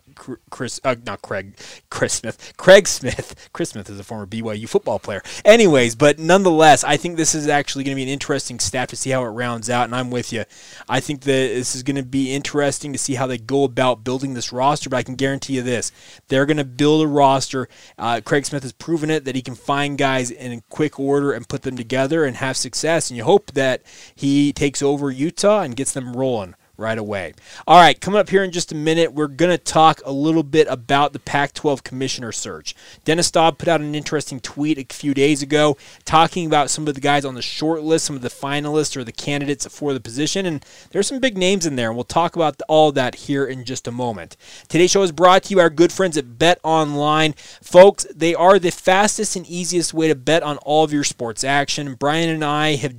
Chris, 0.51 0.81
uh, 0.85 0.97
not 1.07 1.23
Craig, 1.23 1.57
Chris 1.91 2.15
Smith, 2.15 2.53
Craig 2.57 2.89
Smith. 2.89 3.49
Chris 3.53 3.71
Smith 3.71 3.89
is 3.91 3.99
a 3.99 4.05
former 4.05 4.27
BYU 4.27 4.69
football 4.69 4.99
player. 4.99 5.23
Anyways, 5.45 5.95
but 5.95 6.19
nonetheless, 6.19 6.85
I 6.85 6.97
think 6.97 7.17
this 7.17 7.35
is 7.35 7.49
actually 7.49 7.85
going 7.85 7.95
to 7.95 7.97
be 7.97 8.03
an 8.03 8.09
interesting 8.09 8.59
staff 8.59 8.89
to 8.89 8.97
see 8.97 9.11
how 9.11 9.23
it 9.25 9.29
rounds 9.29 9.71
out. 9.71 9.85
And 9.85 9.95
I'm 9.95 10.11
with 10.11 10.33
you. 10.33 10.45
I 10.89 11.01
think 11.01 11.21
that 11.23 11.27
this 11.27 11.75
is 11.75 11.83
going 11.83 11.97
to 11.97 12.03
be 12.03 12.33
interesting 12.33 12.93
to 12.93 12.99
see 12.99 13.15
how 13.15 13.27
they 13.27 13.39
go 13.39 13.65
about 13.65 14.05
building 14.05 14.35
this 14.35 14.53
roster. 14.53 14.91
But 14.91 14.99
I 14.99 15.03
can 15.03 15.17
guarantee 15.17 15.55
you 15.55 15.63
this: 15.63 15.93
they're 16.29 16.47
going 16.47 16.57
to 16.57 16.65
build 16.65 17.03
a 17.03 17.09
roster. 17.09 17.69
Uh, 17.99 18.21
Craig 18.25 18.47
Smith 18.47 18.63
has 18.63 18.73
proven 18.73 19.11
it 19.11 19.25
that 19.25 19.35
he 19.37 19.43
can 19.43 19.55
find 19.55 19.99
guys 19.99 20.31
in 20.31 20.63
quick 20.69 20.99
order 20.99 21.33
and 21.33 21.49
put 21.49 21.63
them 21.63 21.77
together 21.77 22.25
and 22.25 22.37
have 22.37 22.57
success. 22.57 23.11
And 23.11 23.17
you 23.17 23.25
hope 23.25 23.53
that 23.53 23.83
he 24.15 24.53
takes 24.53 24.83
over 24.83 25.11
Utah 25.11 25.63
and 25.63 25.77
gets 25.77 25.93
them 25.93 26.17
rolling 26.17 26.55
right 26.83 26.99
away. 26.99 27.33
All 27.67 27.81
right, 27.81 27.99
coming 27.99 28.21
up 28.21 28.29
here 28.29 28.45
in 28.45 28.51
just 28.51 28.73
a 28.73 28.75
minute, 28.75 29.15
we're 29.15 29.29
going 29.29 29.51
to 29.51 29.59
talk 29.59 30.03
a 30.05 30.13
little 30.13 30.43
bit 30.43 30.67
about 30.69 31.13
the 31.13 31.19
Pac 31.19 31.55
12 31.55 31.85
commissioner 31.85 32.33
search. 32.33 32.75
Dennis 33.05 33.29
Staub 33.29 33.57
put 33.57 33.69
out 33.69 33.81
an 33.81 33.95
interesting 33.95 34.41
tweet 34.41 34.79
a 34.79 34.95
few 34.95 35.15
days 35.15 35.43
ago 35.43 35.77
talking 36.05 36.45
about 36.45 36.69
some 36.69 36.87
of 36.87 36.95
the 36.95 37.01
guys 37.01 37.25
on 37.25 37.35
the 37.35 37.43
short 37.43 37.83
list, 37.83 38.07
some 38.07 38.17
of 38.17 38.23
the 38.23 38.29
finalists 38.29 38.97
or 38.97 39.05
the 39.05 39.13
candidates 39.13 39.67
for 39.67 39.95
the 39.95 40.01
position, 40.01 40.45
and 40.45 40.65
there's 40.91 41.07
some 41.07 41.21
big 41.21 41.39
names 41.39 41.65
in 41.65 41.77
there, 41.77 41.89
and 41.89 41.97
we'll 41.97 42.05
talk 42.05 42.37
about 42.37 42.61
all 42.69 42.93
that 42.93 43.15
here 43.15 43.47
in 43.47 43.65
just 43.65 43.87
a 43.87 43.93
moment. 43.93 44.37
Today's 44.69 44.91
show 44.91 45.03
is 45.03 45.13
brought 45.13 45.45
to 45.45 45.51
you 45.51 45.57
by 45.57 45.63
our 45.63 45.71
good 45.71 45.93
friends 45.93 46.17
at 46.19 46.39
Bet 46.39 46.59
Online. 46.65 47.33
Folks, 47.63 48.05
they 48.15 48.35
are 48.35 48.59
the 48.59 48.71
fastest 48.71 49.37
and 49.37 49.47
easiest 49.47 49.95
way 49.95 50.09
to 50.09 50.15
bet 50.15 50.43
on 50.43 50.59
all 50.59 50.85
of 50.85 50.93
your 50.93 51.05
sports 51.05 51.45
action. 51.45 51.95
Brian 51.95 52.29
and 52.29 52.45
I 52.45 52.75
have 52.77 52.95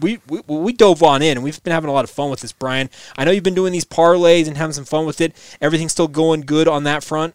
we, 0.00 0.20
we 0.28 0.40
we 0.46 0.72
dove 0.72 1.02
on 1.02 1.22
in 1.22 1.36
and 1.36 1.44
we've 1.44 1.62
been 1.62 1.72
having 1.72 1.90
a 1.90 1.92
lot 1.92 2.04
of 2.04 2.10
fun 2.10 2.30
with 2.30 2.40
this, 2.40 2.52
Brian. 2.52 2.90
I 3.16 3.24
know 3.24 3.30
you've 3.30 3.44
been 3.44 3.54
doing 3.54 3.72
these 3.72 3.84
parlays 3.84 4.46
and 4.46 4.56
having 4.56 4.72
some 4.72 4.84
fun 4.84 5.06
with 5.06 5.20
it. 5.20 5.34
Everything's 5.60 5.92
still 5.92 6.08
going 6.08 6.42
good 6.42 6.68
on 6.68 6.84
that 6.84 7.04
front. 7.04 7.34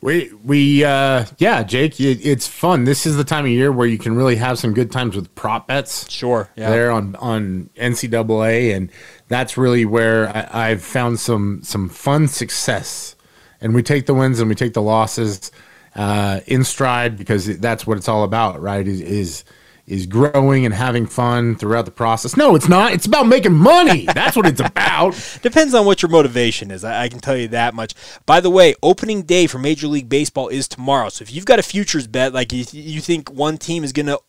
We 0.00 0.30
we 0.44 0.84
uh, 0.84 1.24
yeah, 1.38 1.62
Jake, 1.64 1.98
it, 1.98 2.24
it's 2.24 2.46
fun. 2.46 2.84
This 2.84 3.04
is 3.04 3.16
the 3.16 3.24
time 3.24 3.44
of 3.44 3.50
year 3.50 3.72
where 3.72 3.86
you 3.86 3.98
can 3.98 4.14
really 4.14 4.36
have 4.36 4.58
some 4.58 4.72
good 4.72 4.92
times 4.92 5.16
with 5.16 5.34
prop 5.34 5.66
bets. 5.66 6.08
Sure, 6.08 6.48
yeah. 6.54 6.70
there 6.70 6.92
on 6.92 7.16
on 7.16 7.70
NCAA, 7.76 8.76
and 8.76 8.92
that's 9.26 9.56
really 9.56 9.84
where 9.84 10.28
I, 10.28 10.70
I've 10.70 10.82
found 10.82 11.18
some 11.18 11.62
some 11.64 11.88
fun 11.88 12.28
success. 12.28 13.16
And 13.60 13.74
we 13.74 13.82
take 13.82 14.06
the 14.06 14.14
wins 14.14 14.38
and 14.38 14.48
we 14.48 14.54
take 14.54 14.72
the 14.72 14.82
losses 14.82 15.50
uh, 15.96 16.40
in 16.46 16.62
stride 16.62 17.18
because 17.18 17.58
that's 17.58 17.84
what 17.84 17.96
it's 17.96 18.08
all 18.08 18.22
about, 18.22 18.62
right? 18.62 18.86
Is 18.86 19.00
is 19.00 19.44
is 19.88 20.06
growing 20.06 20.66
and 20.66 20.74
having 20.74 21.06
fun 21.06 21.56
throughout 21.56 21.86
the 21.86 21.90
process. 21.90 22.36
No, 22.36 22.54
it's 22.54 22.68
not. 22.68 22.92
It's 22.92 23.06
about 23.06 23.26
making 23.26 23.54
money. 23.54 24.06
That's 24.14 24.36
what 24.36 24.46
it's 24.46 24.60
about. 24.60 25.14
Depends 25.42 25.74
on 25.74 25.86
what 25.86 26.02
your 26.02 26.10
motivation 26.10 26.70
is. 26.70 26.84
I, 26.84 27.04
I 27.04 27.08
can 27.08 27.20
tell 27.20 27.36
you 27.36 27.48
that 27.48 27.74
much. 27.74 27.94
By 28.26 28.40
the 28.40 28.50
way, 28.50 28.74
opening 28.82 29.22
day 29.22 29.46
for 29.46 29.58
Major 29.58 29.88
League 29.88 30.08
Baseball 30.08 30.48
is 30.48 30.68
tomorrow. 30.68 31.08
So 31.08 31.22
if 31.22 31.32
you've 31.32 31.46
got 31.46 31.58
a 31.58 31.62
futures 31.62 32.06
bet, 32.06 32.34
like 32.34 32.52
you, 32.52 32.64
you 32.70 33.00
think 33.00 33.30
one 33.30 33.56
team 33.56 33.82
is 33.82 33.92
going 33.92 34.06
to 34.06 34.20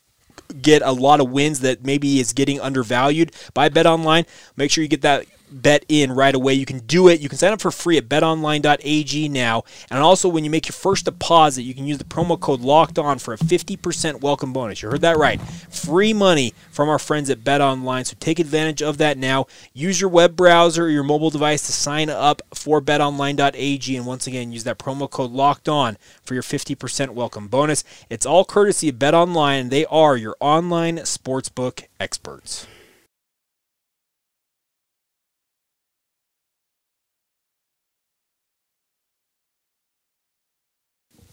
get 0.61 0.81
a 0.81 0.91
lot 0.91 1.19
of 1.19 1.29
wins 1.29 1.59
that 1.59 1.85
maybe 1.85 2.19
is 2.19 2.33
getting 2.33 2.59
undervalued 2.59 3.33
by 3.53 3.69
Bet 3.69 3.85
Online, 3.85 4.25
make 4.55 4.71
sure 4.71 4.81
you 4.81 4.87
get 4.87 5.01
that 5.01 5.25
bet 5.51 5.85
in 5.87 6.11
right 6.11 6.35
away. 6.35 6.53
You 6.53 6.65
can 6.65 6.79
do 6.79 7.07
it. 7.07 7.19
You 7.19 7.29
can 7.29 7.37
sign 7.37 7.53
up 7.53 7.61
for 7.61 7.71
free 7.71 7.97
at 7.97 8.09
betonline.ag 8.09 9.29
now. 9.29 9.63
And 9.89 9.99
also, 9.99 10.29
when 10.29 10.43
you 10.43 10.49
make 10.49 10.67
your 10.67 10.73
first 10.73 11.05
deposit, 11.05 11.63
you 11.63 11.73
can 11.73 11.85
use 11.85 11.97
the 11.97 12.03
promo 12.03 12.39
code 12.39 12.61
locked 12.61 12.99
on 12.99 13.19
for 13.19 13.33
a 13.33 13.37
50% 13.37 14.21
welcome 14.21 14.53
bonus. 14.53 14.81
You 14.81 14.89
heard 14.89 15.01
that 15.01 15.17
right. 15.17 15.39
Free 15.41 16.13
money 16.13 16.53
from 16.71 16.89
our 16.89 16.99
friends 16.99 17.29
at 17.29 17.39
betonline. 17.39 18.05
So 18.05 18.15
take 18.19 18.39
advantage 18.39 18.81
of 18.81 18.97
that 18.99 19.17
now. 19.17 19.47
Use 19.73 19.99
your 19.99 20.09
web 20.09 20.35
browser 20.35 20.85
or 20.85 20.89
your 20.89 21.03
mobile 21.03 21.29
device 21.29 21.65
to 21.65 21.71
sign 21.71 22.09
up 22.09 22.41
for 22.53 22.81
betonline.ag. 22.81 23.95
And 23.95 24.05
once 24.05 24.27
again, 24.27 24.51
use 24.51 24.63
that 24.63 24.79
promo 24.79 25.09
code 25.09 25.31
locked 25.31 25.67
on 25.67 25.97
for 26.23 26.33
your 26.33 26.43
50% 26.43 27.09
welcome 27.09 27.47
bonus. 27.47 27.83
It's 28.09 28.25
all 28.25 28.45
courtesy 28.45 28.89
of 28.89 28.99
Bet 28.99 29.13
Online, 29.13 29.61
and 29.61 29.71
they 29.71 29.85
are 29.85 30.15
your 30.15 30.35
online 30.39 30.97
sportsbook 30.97 31.85
experts. 31.99 32.67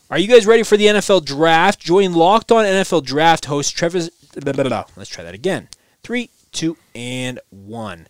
Are 0.08 0.18
you 0.18 0.28
guys 0.28 0.46
ready 0.46 0.62
for 0.62 0.76
the 0.76 0.86
NFL 0.86 1.24
draft? 1.24 1.80
Join 1.80 2.12
Locked 2.12 2.52
On 2.52 2.64
NFL 2.64 3.04
Draft 3.04 3.46
host 3.46 3.76
Trevor. 3.76 4.02
Let's 4.96 5.10
try 5.10 5.24
that 5.24 5.34
again. 5.34 5.68
Three, 6.04 6.30
two, 6.52 6.76
and 6.94 7.40
one. 7.50 8.06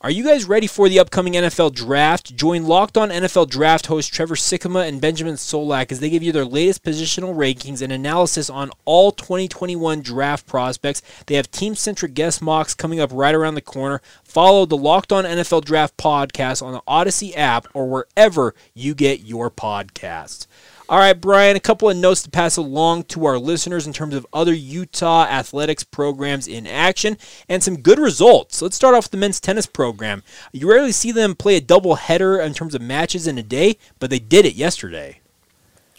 Are 0.00 0.10
you 0.10 0.24
guys 0.24 0.44
ready 0.44 0.66
for 0.66 0.88
the 0.88 0.98
upcoming 0.98 1.34
NFL 1.34 1.74
draft? 1.74 2.36
Join 2.36 2.64
Locked 2.64 2.98
On 2.98 3.10
NFL 3.10 3.48
Draft 3.48 3.86
host 3.86 4.12
Trevor 4.12 4.34
Sikkema 4.34 4.88
and 4.88 5.00
Benjamin 5.00 5.34
Solak 5.34 5.92
as 5.92 6.00
they 6.00 6.10
give 6.10 6.22
you 6.22 6.32
their 6.32 6.44
latest 6.44 6.82
positional 6.82 7.34
rankings 7.34 7.80
and 7.80 7.92
analysis 7.92 8.50
on 8.50 8.70
all 8.84 9.12
2021 9.12 10.02
draft 10.02 10.46
prospects. 10.46 11.00
They 11.26 11.36
have 11.36 11.50
team 11.50 11.76
centric 11.76 12.14
guest 12.14 12.42
mocks 12.42 12.74
coming 12.74 13.00
up 13.00 13.10
right 13.12 13.34
around 13.34 13.54
the 13.54 13.60
corner. 13.62 14.02
Follow 14.22 14.66
the 14.66 14.76
Locked 14.76 15.12
On 15.12 15.24
NFL 15.24 15.64
Draft 15.64 15.96
podcast 15.96 16.60
on 16.60 16.72
the 16.72 16.82
Odyssey 16.88 17.34
app 17.34 17.66
or 17.72 17.88
wherever 17.88 18.54
you 18.74 18.94
get 18.94 19.20
your 19.20 19.50
podcasts. 19.50 20.46
All 20.88 20.98
right, 20.98 21.20
Brian, 21.20 21.56
a 21.56 21.60
couple 21.60 21.90
of 21.90 21.96
notes 21.96 22.22
to 22.22 22.30
pass 22.30 22.56
along 22.56 23.04
to 23.04 23.24
our 23.24 23.38
listeners 23.38 23.88
in 23.88 23.92
terms 23.92 24.14
of 24.14 24.24
other 24.32 24.54
Utah 24.54 25.24
athletics 25.24 25.82
programs 25.82 26.46
in 26.46 26.64
action 26.64 27.18
and 27.48 27.60
some 27.60 27.80
good 27.80 27.98
results. 27.98 28.62
Let's 28.62 28.76
start 28.76 28.94
off 28.94 29.06
with 29.06 29.10
the 29.10 29.16
men's 29.16 29.40
tennis 29.40 29.66
program. 29.66 30.22
You 30.52 30.70
rarely 30.70 30.92
see 30.92 31.10
them 31.10 31.34
play 31.34 31.56
a 31.56 31.60
double 31.60 31.96
header 31.96 32.38
in 32.38 32.54
terms 32.54 32.72
of 32.72 32.82
matches 32.82 33.26
in 33.26 33.36
a 33.36 33.42
day, 33.42 33.78
but 33.98 34.10
they 34.10 34.20
did 34.20 34.46
it 34.46 34.54
yesterday. 34.54 35.18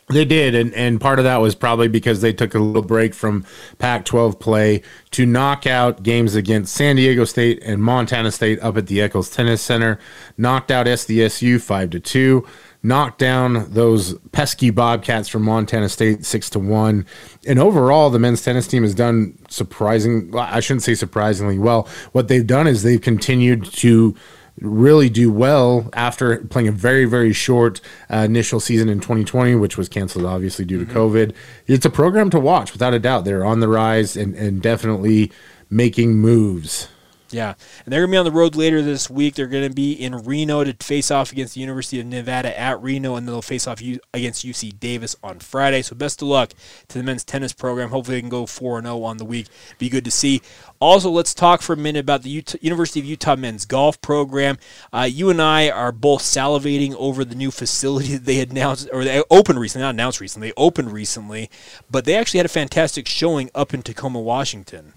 They 0.09 0.23
did, 0.23 0.55
and, 0.55 0.73
and 0.73 1.01
part 1.01 1.19
of 1.19 1.25
that 1.25 1.41
was 1.41 1.53
probably 1.53 1.89
because 1.89 2.21
they 2.21 2.31
took 2.31 2.55
a 2.55 2.59
little 2.59 2.81
break 2.81 3.13
from 3.13 3.43
Pac 3.77 4.05
12 4.05 4.39
play 4.39 4.83
to 5.11 5.25
knock 5.25 5.67
out 5.67 6.01
games 6.01 6.33
against 6.33 6.73
San 6.73 6.95
Diego 6.95 7.25
State 7.25 7.61
and 7.61 7.83
Montana 7.83 8.31
State 8.31 8.57
up 8.61 8.77
at 8.77 8.87
the 8.87 9.01
Eccles 9.01 9.29
Tennis 9.29 9.61
Center. 9.61 9.99
Knocked 10.37 10.71
out 10.71 10.85
SDSU 10.85 11.59
5 11.59 11.89
to 11.89 11.99
2. 11.99 12.47
Knocked 12.83 13.19
down 13.19 13.71
those 13.71 14.13
pesky 14.31 14.69
Bobcats 14.69 15.27
from 15.27 15.43
Montana 15.43 15.89
State 15.89 16.25
6 16.25 16.49
to 16.51 16.59
1. 16.59 17.05
And 17.47 17.59
overall, 17.59 18.09
the 18.09 18.19
men's 18.19 18.43
tennis 18.43 18.67
team 18.67 18.83
has 18.83 18.95
done 18.95 19.37
surprising. 19.49 20.33
I 20.37 20.59
shouldn't 20.59 20.83
say 20.83 20.95
surprisingly 20.95 21.57
well. 21.57 21.87
What 22.11 22.27
they've 22.27 22.45
done 22.45 22.67
is 22.67 22.83
they've 22.83 23.01
continued 23.01 23.65
to 23.65 24.15
really 24.59 25.09
do 25.09 25.31
well 25.31 25.89
after 25.93 26.37
playing 26.45 26.67
a 26.67 26.71
very 26.71 27.05
very 27.05 27.31
short 27.31 27.79
uh, 28.11 28.17
initial 28.17 28.59
season 28.59 28.89
in 28.89 28.99
2020 28.99 29.53
which 29.55 29.77
was 29.77 29.87
canceled 29.87 30.25
obviously 30.25 30.65
due 30.65 30.83
to 30.83 30.91
covid 30.91 31.31
it's 31.67 31.85
a 31.85 31.89
program 31.91 32.29
to 32.29 32.39
watch 32.39 32.71
without 32.73 32.91
a 32.91 32.97
doubt 32.97 33.23
they're 33.23 33.45
on 33.45 33.59
the 33.59 33.67
rise 33.67 34.17
and, 34.17 34.33
and 34.33 34.61
definitely 34.61 35.31
making 35.69 36.15
moves 36.15 36.87
Yeah, 37.29 37.55
and 37.83 37.91
they're 37.91 38.01
going 38.01 38.11
to 38.11 38.13
be 38.13 38.17
on 38.17 38.25
the 38.25 38.31
road 38.31 38.55
later 38.55 38.81
this 38.81 39.09
week. 39.09 39.35
They're 39.35 39.47
going 39.47 39.67
to 39.67 39.73
be 39.73 39.91
in 39.91 40.15
Reno 40.15 40.63
to 40.63 40.73
face 40.81 41.11
off 41.11 41.33
against 41.33 41.55
the 41.55 41.61
University 41.61 41.99
of 41.99 42.05
Nevada 42.05 42.57
at 42.57 42.81
Reno, 42.81 43.15
and 43.15 43.27
they'll 43.27 43.41
face 43.41 43.67
off 43.67 43.81
against 44.13 44.45
UC 44.45 44.79
Davis 44.79 45.15
on 45.21 45.39
Friday. 45.39 45.81
So 45.81 45.95
best 45.95 46.21
of 46.21 46.29
luck 46.29 46.53
to 46.87 46.97
the 46.97 47.03
men's 47.03 47.25
tennis 47.25 47.51
program. 47.51 47.89
Hopefully, 47.89 48.17
they 48.17 48.21
can 48.21 48.29
go 48.29 48.45
4 48.45 48.81
0 48.81 49.03
on 49.03 49.17
the 49.17 49.25
week. 49.25 49.47
Be 49.77 49.89
good 49.89 50.05
to 50.05 50.11
see. 50.11 50.41
Also, 50.79 51.09
let's 51.09 51.33
talk 51.33 51.61
for 51.61 51.73
a 51.73 51.77
minute 51.77 51.99
about 51.99 52.23
the 52.23 52.29
Utah, 52.29 52.57
University 52.61 53.01
of 53.01 53.05
Utah 53.05 53.35
men's 53.35 53.65
golf 53.65 53.99
program. 54.01 54.57
Uh, 54.93 55.07
you 55.09 55.29
and 55.29 55.41
I 55.41 55.69
are 55.69 55.91
both 55.91 56.21
salivating 56.21 56.95
over 56.95 57.25
the 57.25 57.35
new 57.35 57.51
facility 57.51 58.13
that 58.13 58.25
they 58.25 58.39
announced, 58.39 58.87
or 58.93 59.03
they 59.03 59.21
opened 59.29 59.59
recently, 59.59 59.83
not 59.83 59.95
announced 59.95 60.21
recently, 60.21 60.49
they 60.49 60.53
opened 60.55 60.93
recently, 60.93 61.49
but 61.91 62.05
they 62.05 62.15
actually 62.15 62.37
had 62.37 62.45
a 62.45 62.49
fantastic 62.49 63.05
showing 63.05 63.49
up 63.53 63.73
in 63.73 63.81
Tacoma, 63.81 64.21
Washington. 64.21 64.93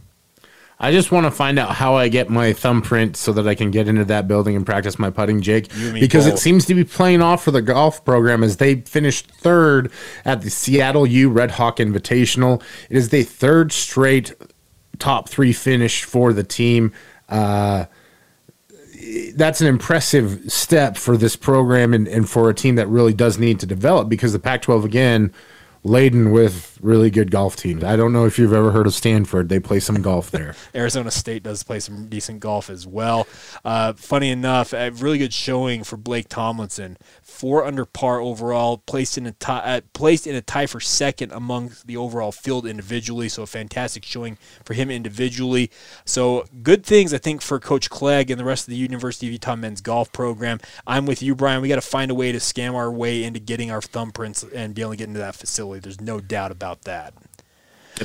I 0.83 0.93
just 0.93 1.13
want 1.13 1.27
to 1.27 1.31
find 1.31 1.59
out 1.59 1.75
how 1.75 1.95
I 1.95 2.09
get 2.09 2.31
my 2.31 2.55
thumbprint 2.55 3.15
so 3.15 3.35
that 3.35 3.47
I 3.47 3.55
can 3.55 3.71
get 3.71 3.87
into 3.87 4.07
that 4.07 4.27
building 4.27 4.57
and 4.57 4.65
practice 4.65 4.99
my 4.99 5.11
putting, 5.11 5.43
Jake. 5.43 5.69
Because 5.93 6.25
both. 6.25 6.35
it 6.35 6.39
seems 6.39 6.65
to 6.65 6.75
be 6.75 6.85
playing 6.85 7.21
off 7.21 7.45
for 7.45 7.51
the 7.51 7.61
golf 7.61 8.03
program 8.03 8.43
as 8.43 8.57
they 8.57 8.77
finished 8.77 9.31
third 9.31 9.93
at 10.25 10.41
the 10.41 10.49
Seattle 10.49 11.07
U 11.07 11.29
Red 11.29 11.53
Hawk 11.53 11.77
Invitational. 11.77 12.63
It 12.89 12.97
is 12.97 13.11
the 13.11 13.25
third 13.25 13.73
straight 13.73 14.33
top 14.99 15.29
three 15.29 15.53
finish 15.53 16.03
for 16.03 16.33
the 16.33 16.45
team. 16.45 16.93
Uh, 17.29 17.85
that's 19.35 19.61
an 19.61 19.67
impressive 19.67 20.41
step 20.51 20.97
for 20.97 21.17
this 21.19 21.37
program 21.37 21.93
and, 21.93 22.09
and 22.09 22.29
for 22.29 22.49
a 22.49 22.55
team 22.55 22.77
that 22.77 22.89
really 22.89 23.15
does 23.15 23.39
need 23.39 23.61
to 23.61 23.67
develop 23.67 24.09
because 24.09 24.33
the 24.33 24.39
Pac 24.39 24.63
12, 24.63 24.87
again, 24.87 25.33
laden 25.85 26.33
with 26.33 26.70
really 26.83 27.11
good 27.11 27.31
golf 27.31 27.57
teams. 27.57 27.85
I 27.85 27.97
don't 27.97 28.13
know 28.13 28.27
if 28.27 28.39
you've 28.39 28.53
ever 28.53 28.73
heard 28.73 28.87
of 28.87 28.95
Stanford. 28.95 29.49
They 29.49 29.61
play 29.61 29.81
some 29.81 30.03
golf 30.03 30.31
there. 30.31 30.55
Arizona 30.75 31.11
State 31.11 31.43
does 31.43 31.63
play 31.63 31.81
some 31.81 32.09
decent 32.09 32.41
golf 32.41 32.71
as 32.71 32.87
well. 32.87 33.27
Uh, 33.65 33.93
funny 33.95 34.31
enough, 34.31 34.73
a 34.73 34.91
really 34.91 35.19
good 35.19 35.33
showing 35.33 35.85
for 35.85 35.97
Blake 35.97 36.29
Tomlinson. 36.29 36.97
Four 37.23 37.65
under 37.65 37.85
par 37.85 38.21
overall, 38.21 38.79
placed 38.79 39.19
in 39.19 39.27
a 39.27 39.33
tie, 39.33 39.59
uh, 39.59 39.81
placed 39.93 40.27
in 40.27 40.35
a 40.35 40.43
tie 40.43 40.67
for 40.67 40.81
second 40.81 41.33
among 41.33 41.73
the 41.85 41.97
overall 41.97 42.33
field 42.33 42.67
individually. 42.67 43.29
So 43.29 43.43
a 43.43 43.47
fantastic 43.47 44.05
showing 44.05 44.39
for 44.65 44.75
him 44.75 44.91
individually. 44.91 45.71
So 46.05 46.47
good 46.63 46.85
things 46.85 47.13
I 47.15 47.19
think 47.19 47.43
for 47.43 47.59
Coach 47.59 47.91
Clegg 47.91 48.31
and 48.31 48.41
the 48.41 48.45
rest 48.45 48.67
of 48.67 48.71
the 48.71 48.77
University 48.77 49.27
of 49.27 49.33
Utah 49.33 49.57
men's 49.57 49.81
golf 49.81 50.13
program. 50.13 50.61
I'm 50.87 51.07
with 51.07 51.23
you, 51.23 51.35
Brian. 51.35 51.63
We 51.63 51.69
got 51.69 51.77
to 51.77 51.81
find 51.81 52.11
a 52.11 52.15
way 52.15 52.33
to 52.33 52.39
scam 52.39 52.75
our 52.75 52.91
way 52.91 53.25
into 53.25 53.41
getting 53.41 53.71
our 53.71 53.81
thumbprints 53.81 54.49
and 54.55 54.75
be 54.75 54.83
able 54.83 54.93
to 54.93 54.97
get 54.97 55.09
into 55.09 55.21
that 55.21 55.35
facility. 55.35 55.81
There's 55.81 56.01
no 56.01 56.21
doubt 56.21 56.51
about 56.51 56.70
that. 56.83 57.15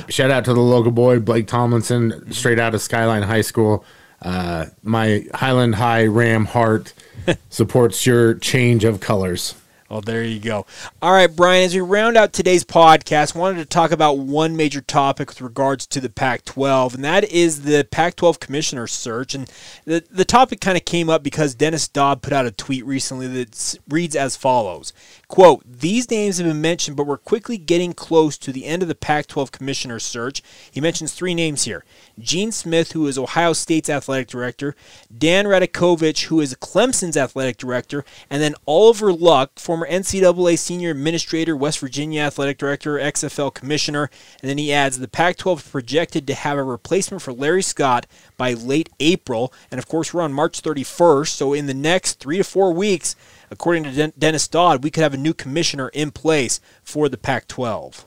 Shout 0.08 0.30
out 0.30 0.44
to 0.44 0.54
the 0.54 0.60
local 0.60 0.92
boy, 0.92 1.20
Blake 1.20 1.46
Tomlinson, 1.46 2.32
straight 2.32 2.58
out 2.58 2.74
of 2.74 2.82
Skyline 2.82 3.22
High 3.22 3.40
School. 3.40 3.84
Uh, 4.20 4.66
my 4.82 5.24
Highland 5.34 5.76
High 5.76 6.06
Ram 6.06 6.46
heart 6.46 6.92
supports 7.50 8.06
your 8.06 8.34
change 8.34 8.84
of 8.84 9.00
colors. 9.00 9.54
Well, 9.88 10.00
there 10.00 10.24
you 10.24 10.40
go. 10.40 10.66
All 11.00 11.12
right, 11.12 11.34
Brian, 11.34 11.64
as 11.64 11.74
we 11.74 11.80
round 11.80 12.16
out 12.16 12.32
today's 12.32 12.64
podcast, 12.64 13.36
wanted 13.36 13.58
to 13.58 13.66
talk 13.66 13.92
about 13.92 14.18
one 14.18 14.56
major 14.56 14.80
topic 14.80 15.28
with 15.28 15.40
regards 15.40 15.86
to 15.86 16.00
the 16.00 16.08
Pac 16.08 16.44
12, 16.44 16.96
and 16.96 17.04
that 17.04 17.22
is 17.30 17.62
the 17.62 17.86
Pac 17.88 18.16
12 18.16 18.40
commissioner 18.40 18.88
search. 18.88 19.32
And 19.32 19.48
the, 19.84 20.04
the 20.10 20.24
topic 20.24 20.60
kind 20.60 20.76
of 20.76 20.84
came 20.84 21.08
up 21.08 21.22
because 21.22 21.54
Dennis 21.54 21.86
Dodd 21.86 22.20
put 22.20 22.32
out 22.32 22.46
a 22.46 22.50
tweet 22.50 22.84
recently 22.84 23.28
that 23.28 23.78
reads 23.88 24.16
as 24.16 24.34
follows 24.34 24.92
Quote, 25.28 25.64
these 25.66 26.08
names 26.08 26.38
have 26.38 26.46
been 26.46 26.60
mentioned, 26.60 26.96
but 26.96 27.06
we're 27.06 27.16
quickly 27.16 27.58
getting 27.58 27.92
close 27.92 28.38
to 28.38 28.52
the 28.52 28.64
end 28.64 28.82
of 28.82 28.88
the 28.88 28.94
Pac 28.94 29.26
12 29.26 29.50
commissioner 29.50 29.98
search. 29.98 30.40
He 30.70 30.80
mentions 30.80 31.12
three 31.12 31.34
names 31.34 31.64
here 31.64 31.84
Gene 32.16 32.52
Smith, 32.52 32.92
who 32.92 33.08
is 33.08 33.18
Ohio 33.18 33.52
State's 33.52 33.90
athletic 33.90 34.28
director, 34.28 34.76
Dan 35.16 35.46
Radakovich, 35.46 36.26
who 36.26 36.40
is 36.40 36.54
Clemson's 36.54 37.16
athletic 37.16 37.56
director, 37.56 38.04
and 38.30 38.40
then 38.40 38.54
Oliver 38.66 39.12
Luck, 39.12 39.58
former 39.58 39.88
NCAA 39.88 40.56
senior 40.56 40.90
administrator, 40.92 41.56
West 41.56 41.80
Virginia 41.80 42.22
athletic 42.22 42.56
director, 42.56 42.96
XFL 42.96 43.52
commissioner. 43.52 44.08
And 44.40 44.48
then 44.48 44.58
he 44.58 44.72
adds 44.72 45.00
the 45.00 45.08
Pac 45.08 45.38
12 45.38 45.72
projected 45.72 46.28
to 46.28 46.34
have 46.34 46.56
a 46.56 46.62
replacement 46.62 47.22
for 47.22 47.32
Larry 47.32 47.62
Scott 47.62 48.06
by 48.36 48.52
late 48.52 48.90
April. 49.00 49.52
And 49.72 49.80
of 49.80 49.88
course, 49.88 50.14
we're 50.14 50.22
on 50.22 50.32
March 50.32 50.62
31st. 50.62 51.28
So 51.28 51.52
in 51.52 51.66
the 51.66 51.74
next 51.74 52.20
three 52.20 52.36
to 52.36 52.44
four 52.44 52.72
weeks, 52.72 53.16
according 53.50 53.84
to 53.84 54.12
Dennis 54.18 54.48
Dodd, 54.48 54.82
we 54.82 54.90
could 54.90 55.02
have 55.02 55.15
a 55.16 55.18
new 55.18 55.34
commissioner 55.34 55.88
in 55.88 56.12
place 56.12 56.60
for 56.84 57.08
the 57.08 57.16
Pac 57.16 57.48
12. 57.48 58.04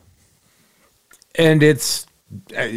And 1.35 1.61
it's 1.61 2.05
uh, 2.55 2.67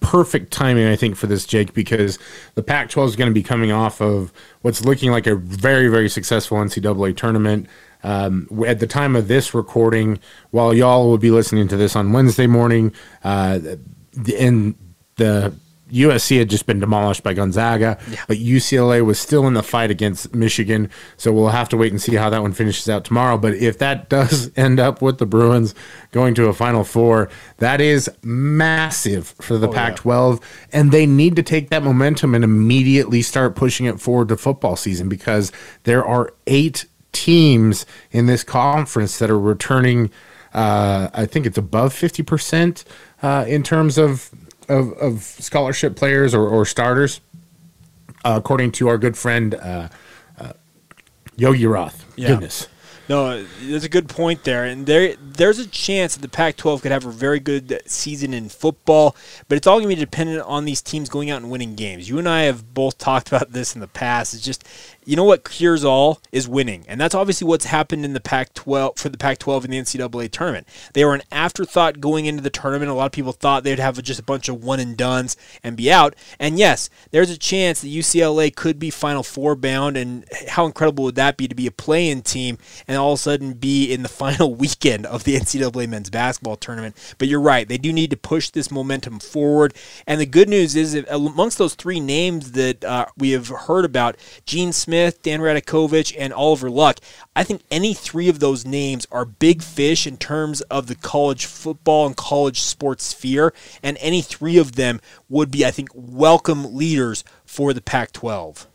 perfect 0.00 0.52
timing, 0.52 0.86
I 0.86 0.96
think, 0.96 1.16
for 1.16 1.26
this, 1.26 1.46
Jake, 1.46 1.72
because 1.72 2.18
the 2.54 2.62
Pac 2.62 2.90
12 2.90 3.10
is 3.10 3.16
going 3.16 3.30
to 3.30 3.34
be 3.34 3.42
coming 3.42 3.72
off 3.72 4.00
of 4.00 4.32
what's 4.62 4.84
looking 4.84 5.10
like 5.10 5.26
a 5.26 5.36
very, 5.36 5.88
very 5.88 6.08
successful 6.08 6.58
NCAA 6.58 7.16
tournament. 7.16 7.68
Um, 8.04 8.48
at 8.66 8.80
the 8.80 8.88
time 8.88 9.14
of 9.14 9.28
this 9.28 9.54
recording, 9.54 10.18
while 10.50 10.74
y'all 10.74 11.08
will 11.08 11.18
be 11.18 11.30
listening 11.30 11.68
to 11.68 11.76
this 11.76 11.94
on 11.94 12.12
Wednesday 12.12 12.48
morning, 12.48 12.92
uh, 13.22 13.60
in 14.36 14.74
the 15.16 15.54
USC 15.92 16.38
had 16.38 16.48
just 16.48 16.66
been 16.66 16.80
demolished 16.80 17.22
by 17.22 17.34
Gonzaga, 17.34 17.98
yeah. 18.10 18.24
but 18.26 18.38
UCLA 18.38 19.04
was 19.04 19.20
still 19.20 19.46
in 19.46 19.54
the 19.54 19.62
fight 19.62 19.90
against 19.90 20.34
Michigan. 20.34 20.90
So 21.16 21.32
we'll 21.32 21.48
have 21.48 21.68
to 21.70 21.76
wait 21.76 21.92
and 21.92 22.00
see 22.00 22.14
how 22.14 22.30
that 22.30 22.40
one 22.40 22.52
finishes 22.52 22.88
out 22.88 23.04
tomorrow. 23.04 23.36
But 23.36 23.54
if 23.54 23.78
that 23.78 24.08
does 24.08 24.50
end 24.56 24.80
up 24.80 25.02
with 25.02 25.18
the 25.18 25.26
Bruins 25.26 25.74
going 26.10 26.34
to 26.34 26.46
a 26.46 26.52
Final 26.54 26.84
Four, 26.84 27.28
that 27.58 27.80
is 27.80 28.10
massive 28.22 29.28
for 29.40 29.58
the 29.58 29.68
oh, 29.68 29.72
Pac 29.72 29.96
12. 29.96 30.40
Yeah. 30.40 30.80
And 30.80 30.92
they 30.92 31.06
need 31.06 31.36
to 31.36 31.42
take 31.42 31.68
that 31.70 31.82
momentum 31.82 32.34
and 32.34 32.42
immediately 32.42 33.22
start 33.22 33.54
pushing 33.54 33.86
it 33.86 34.00
forward 34.00 34.28
to 34.28 34.36
football 34.36 34.76
season 34.76 35.08
because 35.08 35.52
there 35.84 36.04
are 36.04 36.32
eight 36.46 36.86
teams 37.12 37.84
in 38.10 38.26
this 38.26 38.42
conference 38.42 39.18
that 39.18 39.30
are 39.30 39.38
returning. 39.38 40.10
Uh, 40.54 41.08
I 41.14 41.26
think 41.26 41.46
it's 41.46 41.58
above 41.58 41.94
50% 41.94 42.84
uh, 43.22 43.44
in 43.46 43.62
terms 43.62 43.98
of 43.98 44.30
of, 44.72 44.92
of 44.94 45.22
scholarship 45.22 45.96
players 45.96 46.34
or, 46.34 46.48
or 46.48 46.64
starters, 46.64 47.20
uh, 48.24 48.34
according 48.36 48.72
to 48.72 48.88
our 48.88 48.98
good 48.98 49.16
friend 49.16 49.54
uh, 49.54 49.88
uh, 50.38 50.52
Yogi 51.36 51.66
Roth. 51.66 52.04
Yeah. 52.16 52.28
Goodness. 52.28 52.68
No, 53.08 53.44
there's 53.60 53.84
a 53.84 53.88
good 53.88 54.08
point 54.08 54.44
there, 54.44 54.64
and 54.64 54.86
there 54.86 55.16
there's 55.16 55.58
a 55.58 55.66
chance 55.66 56.14
that 56.14 56.22
the 56.22 56.28
Pac-12 56.28 56.82
could 56.82 56.92
have 56.92 57.04
a 57.04 57.10
very 57.10 57.40
good 57.40 57.82
season 57.84 58.32
in 58.32 58.48
football, 58.48 59.16
but 59.48 59.56
it's 59.56 59.66
all 59.66 59.80
going 59.80 59.90
to 59.90 59.96
be 59.96 60.00
dependent 60.00 60.40
on 60.42 60.64
these 60.64 60.80
teams 60.80 61.08
going 61.08 61.28
out 61.28 61.42
and 61.42 61.50
winning 61.50 61.74
games. 61.74 62.08
You 62.08 62.18
and 62.18 62.28
I 62.28 62.42
have 62.42 62.72
both 62.72 62.98
talked 62.98 63.28
about 63.28 63.52
this 63.52 63.74
in 63.74 63.80
the 63.80 63.88
past. 63.88 64.34
It's 64.34 64.44
just 64.44 64.64
you 65.04 65.16
know 65.16 65.24
what 65.24 65.44
cures 65.44 65.84
all 65.84 66.20
is 66.30 66.48
winning. 66.48 66.84
And 66.86 67.00
that's 67.00 67.14
obviously 67.14 67.46
what's 67.46 67.64
happened 67.66 68.04
in 68.04 68.12
the 68.12 68.20
Pac 68.20 68.54
12 68.54 68.96
for 68.96 69.08
the 69.08 69.18
Pac 69.18 69.38
12 69.38 69.64
in 69.64 69.70
the 69.72 69.78
NCAA 69.78 70.30
tournament. 70.30 70.68
They 70.94 71.04
were 71.04 71.14
an 71.14 71.22
afterthought 71.32 72.00
going 72.00 72.26
into 72.26 72.42
the 72.42 72.50
tournament. 72.50 72.90
A 72.90 72.94
lot 72.94 73.06
of 73.06 73.12
people 73.12 73.32
thought 73.32 73.64
they'd 73.64 73.78
have 73.78 74.00
just 74.02 74.20
a 74.20 74.24
bunch 74.24 74.48
of 74.48 74.62
one 74.62 74.80
and 74.80 74.96
duns 74.96 75.36
and 75.62 75.76
be 75.76 75.90
out. 75.90 76.14
And 76.38 76.58
yes, 76.58 76.88
there's 77.10 77.30
a 77.30 77.38
chance 77.38 77.80
that 77.80 77.88
UCLA 77.88 78.54
could 78.54 78.78
be 78.78 78.90
Final 78.90 79.22
Four 79.22 79.56
bound. 79.56 79.96
And 79.96 80.24
how 80.48 80.66
incredible 80.66 81.04
would 81.04 81.16
that 81.16 81.36
be 81.36 81.48
to 81.48 81.54
be 81.54 81.66
a 81.66 81.72
play 81.72 82.08
in 82.08 82.22
team 82.22 82.58
and 82.86 82.96
all 82.96 83.12
of 83.12 83.18
a 83.18 83.22
sudden 83.22 83.54
be 83.54 83.92
in 83.92 84.02
the 84.02 84.08
final 84.22 84.54
weekend 84.54 85.06
of 85.06 85.24
the 85.24 85.36
NCAA 85.36 85.88
men's 85.88 86.10
basketball 86.10 86.56
tournament? 86.56 87.14
But 87.18 87.28
you're 87.28 87.40
right. 87.40 87.66
They 87.66 87.78
do 87.78 87.92
need 87.92 88.10
to 88.10 88.16
push 88.16 88.50
this 88.50 88.70
momentum 88.70 89.18
forward. 89.18 89.74
And 90.06 90.20
the 90.20 90.26
good 90.26 90.48
news 90.48 90.76
is, 90.76 90.94
amongst 91.10 91.58
those 91.58 91.74
three 91.74 92.00
names 92.00 92.52
that 92.52 92.84
uh, 92.84 93.06
we 93.16 93.30
have 93.30 93.48
heard 93.48 93.84
about, 93.84 94.16
Gene 94.46 94.72
Smith, 94.72 94.91
Smith, 94.92 95.22
Dan 95.22 95.40
Radakovich, 95.40 96.14
and 96.18 96.34
Oliver 96.34 96.68
Luck. 96.68 96.98
I 97.34 97.44
think 97.44 97.62
any 97.70 97.94
three 97.94 98.28
of 98.28 98.40
those 98.40 98.66
names 98.66 99.06
are 99.10 99.24
big 99.24 99.62
fish 99.62 100.06
in 100.06 100.18
terms 100.18 100.60
of 100.62 100.86
the 100.86 100.94
college 100.94 101.46
football 101.46 102.06
and 102.06 102.14
college 102.14 102.60
sports 102.60 103.04
sphere, 103.04 103.54
and 103.82 103.96
any 104.02 104.20
three 104.20 104.58
of 104.58 104.72
them 104.72 105.00
would 105.30 105.50
be, 105.50 105.64
I 105.64 105.70
think, 105.70 105.88
welcome 105.94 106.76
leaders 106.76 107.24
for 107.46 107.72
the 107.72 107.80
Pac 107.80 108.12
12. 108.12 108.66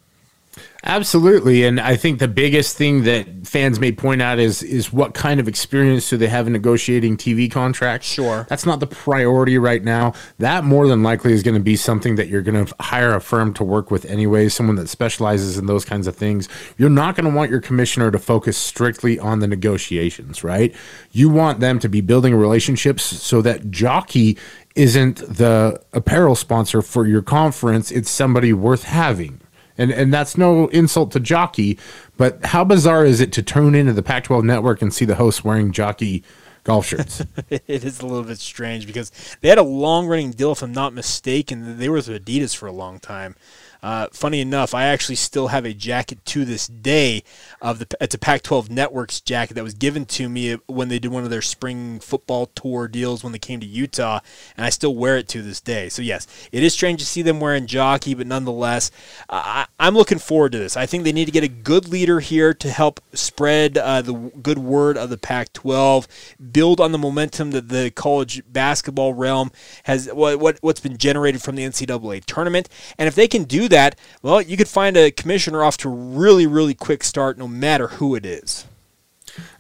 Absolutely, 0.84 1.66
and 1.66 1.82
I 1.82 1.98
think 1.98 2.20
the 2.20 2.28
biggest 2.30 2.78
thing 2.78 3.04
that 3.04 3.28
fans 3.46 3.80
may 3.80 3.92
point 3.92 4.22
out 4.22 4.40
is 4.40 4.64
is 4.64 4.94
what 4.94 5.14
kind 5.14 5.40
of 5.40 5.48
experience 5.48 6.10
do 6.10 6.16
they 6.16 6.28
have 6.28 6.48
in 6.48 6.54
negotiating 6.54 7.18
TV 7.18 7.52
contracts? 7.52 8.08
Sure, 8.08 8.46
that's 8.48 8.66
not 8.66 8.80
the 8.80 8.88
priority 8.88 9.58
right 9.58 9.84
now. 9.84 10.14
That 10.38 10.64
more 10.64 10.88
than 10.88 11.04
likely 11.04 11.34
is 11.34 11.44
going 11.44 11.56
to 11.56 11.62
be 11.62 11.76
something 11.76 12.16
that 12.16 12.30
you're 12.30 12.42
going 12.42 12.66
to 12.66 12.76
hire 12.80 13.14
a 13.16 13.20
firm 13.20 13.54
to 13.56 13.64
work 13.64 13.92
with 13.92 14.06
anyway, 14.06 14.48
someone 14.48 14.78
that 14.78 14.88
specializes 14.88 15.58
in 15.58 15.66
those 15.66 15.84
kinds 15.84 16.08
of 16.08 16.16
things. 16.16 16.48
You're 16.78 16.90
not 16.90 17.16
going 17.16 17.30
to 17.30 17.36
want 17.36 17.52
your 17.52 17.62
commissioner 17.62 18.10
to 18.12 18.20
focus 18.20 18.58
strictly 18.58 19.20
on 19.20 19.40
the 19.40 19.48
negotiations, 19.48 20.44
right? 20.44 20.74
You 21.12 21.30
want 21.30 21.60
them 21.60 21.80
to 21.80 21.90
be 21.90 22.00
building 22.00 22.34
relationships 22.34 23.04
so 23.04 23.42
that 23.42 23.72
jockey 23.72 24.38
isn't 24.76 25.18
the 25.18 25.82
apparel 25.92 26.36
sponsor 26.36 26.82
for 26.82 27.06
your 27.08 27.24
conference; 27.24 27.92
it's 27.92 28.10
somebody 28.10 28.54
worth 28.54 28.84
having 28.84 29.42
and 29.78 29.92
and 29.92 30.14
that's 30.14 30.38
no 30.38 30.68
insult 30.68 31.12
to 31.12 31.20
jockey, 31.20 31.78
but 32.18 32.46
how 32.48 32.64
bizarre 32.64 33.06
is 33.06 33.22
it 33.22 33.32
to 33.34 33.44
tune 33.44 33.76
into 33.76 33.94
the 33.94 34.04
Pac-12 34.04 34.44
network 34.44 34.82
and 34.82 34.94
see 34.94 35.06
the 35.06 35.16
host 35.16 35.44
wearing 35.44 35.72
jockey 35.72 36.24
golf 36.68 36.86
shirts. 36.86 37.24
it 37.50 37.84
is 37.86 38.02
a 38.02 38.06
little 38.06 38.24
bit 38.24 38.40
strange 38.40 38.86
because 38.86 39.12
they 39.40 39.48
had 39.48 39.58
a 39.58 39.64
long 39.64 40.06
running 40.06 40.32
deal, 40.32 40.52
if 40.52 40.62
I'm 40.62 40.74
not 40.74 40.94
mistaken. 40.94 41.80
They 41.80 41.88
were 41.88 41.96
with 41.96 42.10
Adidas 42.10 42.56
for 42.56 42.68
a 42.68 42.74
long 42.74 43.00
time. 43.00 43.36
Uh, 43.82 44.08
funny 44.12 44.42
enough, 44.42 44.74
I 44.74 44.86
actually 44.86 45.16
still 45.16 45.50
have 45.50 45.66
a 45.66 45.74
jacket 45.74 46.26
to 46.26 46.46
this 46.46 46.68
day 46.68 47.24
of 47.62 47.80
the 47.80 47.88
it's 48.02 48.16
a 48.16 48.20
Pac-12 48.20 48.70
Networks 48.70 49.22
jacket 49.22 49.54
that 49.54 49.64
was 49.64 49.74
given 49.74 50.06
to 50.06 50.30
me 50.30 50.56
when 50.68 50.90
they 50.90 51.00
did 51.00 51.12
one 51.12 51.24
of 51.24 51.30
their 51.30 51.42
spring 51.42 52.00
football 52.00 52.48
tour 52.48 52.88
deals 52.88 53.24
when 53.24 53.34
they 53.34 53.40
came 53.40 53.60
to 53.60 53.66
Utah, 53.66 54.20
and 54.56 54.66
I 54.66 54.70
still 54.70 54.96
wear 54.96 55.18
it 55.18 55.28
to 55.30 55.42
this 55.42 55.62
day. 55.62 55.90
So 55.90 56.02
yes, 56.02 56.28
it 56.52 56.64
is 56.64 56.74
strange 56.74 57.00
to 57.00 57.06
see 57.06 57.22
them 57.22 57.40
wearing 57.40 57.68
jockey, 57.68 58.14
but 58.14 58.28
nonetheless, 58.28 58.92
I, 59.30 59.68
am 59.80 59.96
looking 59.96 60.20
forward 60.20 60.54
to 60.54 60.58
this. 60.58 60.78
I 60.78 60.86
think 60.86 61.04
they 61.04 61.14
need 61.14 61.26
to 61.26 61.32
get 61.32 61.44
a 61.44 61.48
good 61.48 61.88
leader 61.88 62.20
here 62.20 62.54
to 62.54 62.70
help 62.70 63.00
spread 63.14 63.78
uh, 63.78 64.02
the 64.02 64.14
good 64.14 64.60
word 64.60 64.98
of 64.98 65.10
the 65.10 65.18
Pac-12, 65.18 66.08
build 66.52 66.80
on 66.80 66.92
the 66.92 66.98
momentum 66.98 67.52
that 67.52 67.70
the 67.70 67.92
college 67.92 68.42
basketball 68.52 69.14
realm 69.14 69.52
has 69.84 70.08
what, 70.08 70.40
what 70.40 70.58
what's 70.62 70.80
been 70.80 70.98
generated 70.98 71.42
from 71.42 71.56
the 71.56 71.64
NCAA 71.64 72.26
tournament, 72.26 72.70
and 72.98 73.08
if 73.08 73.16
they 73.16 73.28
can 73.28 73.44
do 73.44 73.67
that, 73.70 73.98
well, 74.22 74.42
you 74.42 74.58
could 74.58 74.68
find 74.68 74.98
a 74.98 75.12
commissioner 75.12 75.64
off 75.64 75.78
to 75.78 75.90
a 75.90 75.92
really, 75.92 76.48
really 76.48 76.74
quick 76.74 77.04
start 77.04 77.38
no 77.38 77.48
matter 77.48 77.88
who 77.88 78.16
it 78.16 78.26
is. 78.26 78.66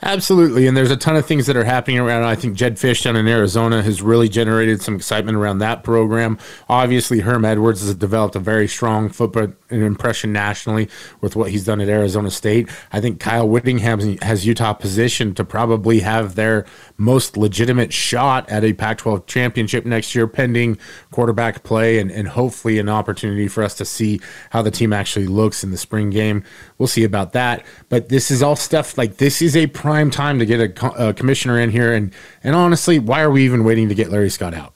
Absolutely, 0.04 0.68
and 0.68 0.78
there's 0.78 0.92
a 0.92 0.98
ton 0.98 1.16
of 1.16 1.26
things 1.26 1.48
that 1.48 1.58
are 1.58 1.64
happening 1.64 1.98
around. 1.98 2.24
I 2.24 2.36
think 2.36 2.56
Jedd 2.56 2.76
Fisch 2.76 3.04
down 3.04 3.16
in 3.16 3.28
Arizona 3.28 3.82
has 3.82 4.00
really 4.00 4.30
generated 4.30 4.82
some 4.82 4.96
excitement 4.96 5.36
around 5.36 5.58
that 5.60 5.84
program. 5.84 6.38
Obviously, 6.70 7.22
Herm 7.22 7.44
Edwards 7.44 7.82
has 7.82 7.96
developed 7.96 8.36
a 8.36 8.40
very 8.40 8.68
strong 8.68 9.10
footprint 9.10 9.56
and 9.72 9.82
impression 9.82 10.32
nationally 10.32 10.88
with 11.20 11.36
what 11.36 11.50
he's 11.50 11.66
done 11.66 11.82
at 11.82 11.90
Arizona 11.90 12.30
State. 12.30 12.70
I 12.92 13.02
think 13.02 13.20
Kyle 13.20 13.50
Whittingham 13.50 14.18
has 14.22 14.46
Utah 14.46 14.74
positioned 14.74 15.36
to 15.38 15.44
probably 15.44 16.02
have 16.02 16.36
their 16.36 16.66
most 16.98 17.36
legitimate 17.36 17.92
shot 17.92 18.48
at 18.50 18.64
a 18.64 18.74
Pac-12 18.74 19.26
championship 19.26 19.84
next 19.84 20.14
year, 20.14 20.28
pending 20.28 20.78
quarterback 21.12 21.64
play 21.64 21.98
and, 21.98 22.12
and 22.12 22.28
hopefully 22.28 22.78
an 22.78 22.88
opportunity 22.88 23.48
for 23.48 23.64
us 23.64 23.74
to 23.76 23.86
see 23.86 24.22
how 24.52 24.62
the 24.62 24.72
team 24.72 24.94
actually 24.94 25.28
looks 25.28 25.64
in 25.64 25.72
the 25.72 25.78
spring 25.78 26.12
game. 26.12 26.44
We'll 26.78 26.88
see 26.88 27.04
about 27.04 27.34
that. 27.34 27.66
But 27.90 28.10
this 28.10 28.30
is 28.30 28.44
all 28.44 28.56
stuff 28.56 28.96
like 28.98 29.18
this 29.18 29.42
is 29.42 29.56
a 29.56 29.66
prime 29.88 30.12
time 30.12 30.38
to 30.40 30.46
get 30.46 30.60
a, 30.60 31.08
a 31.10 31.14
commissioner 31.14 31.60
in 31.60 31.70
here. 31.70 31.94
And, 31.94 32.14
and 32.44 32.56
honestly, 32.56 33.00
why 33.00 33.22
are 33.22 33.32
we 33.32 33.46
even 33.46 33.64
waiting 33.64 33.88
to 33.88 33.96
get 33.96 34.10
Larry 34.10 34.30
Scott 34.30 34.54
out? 34.54 34.74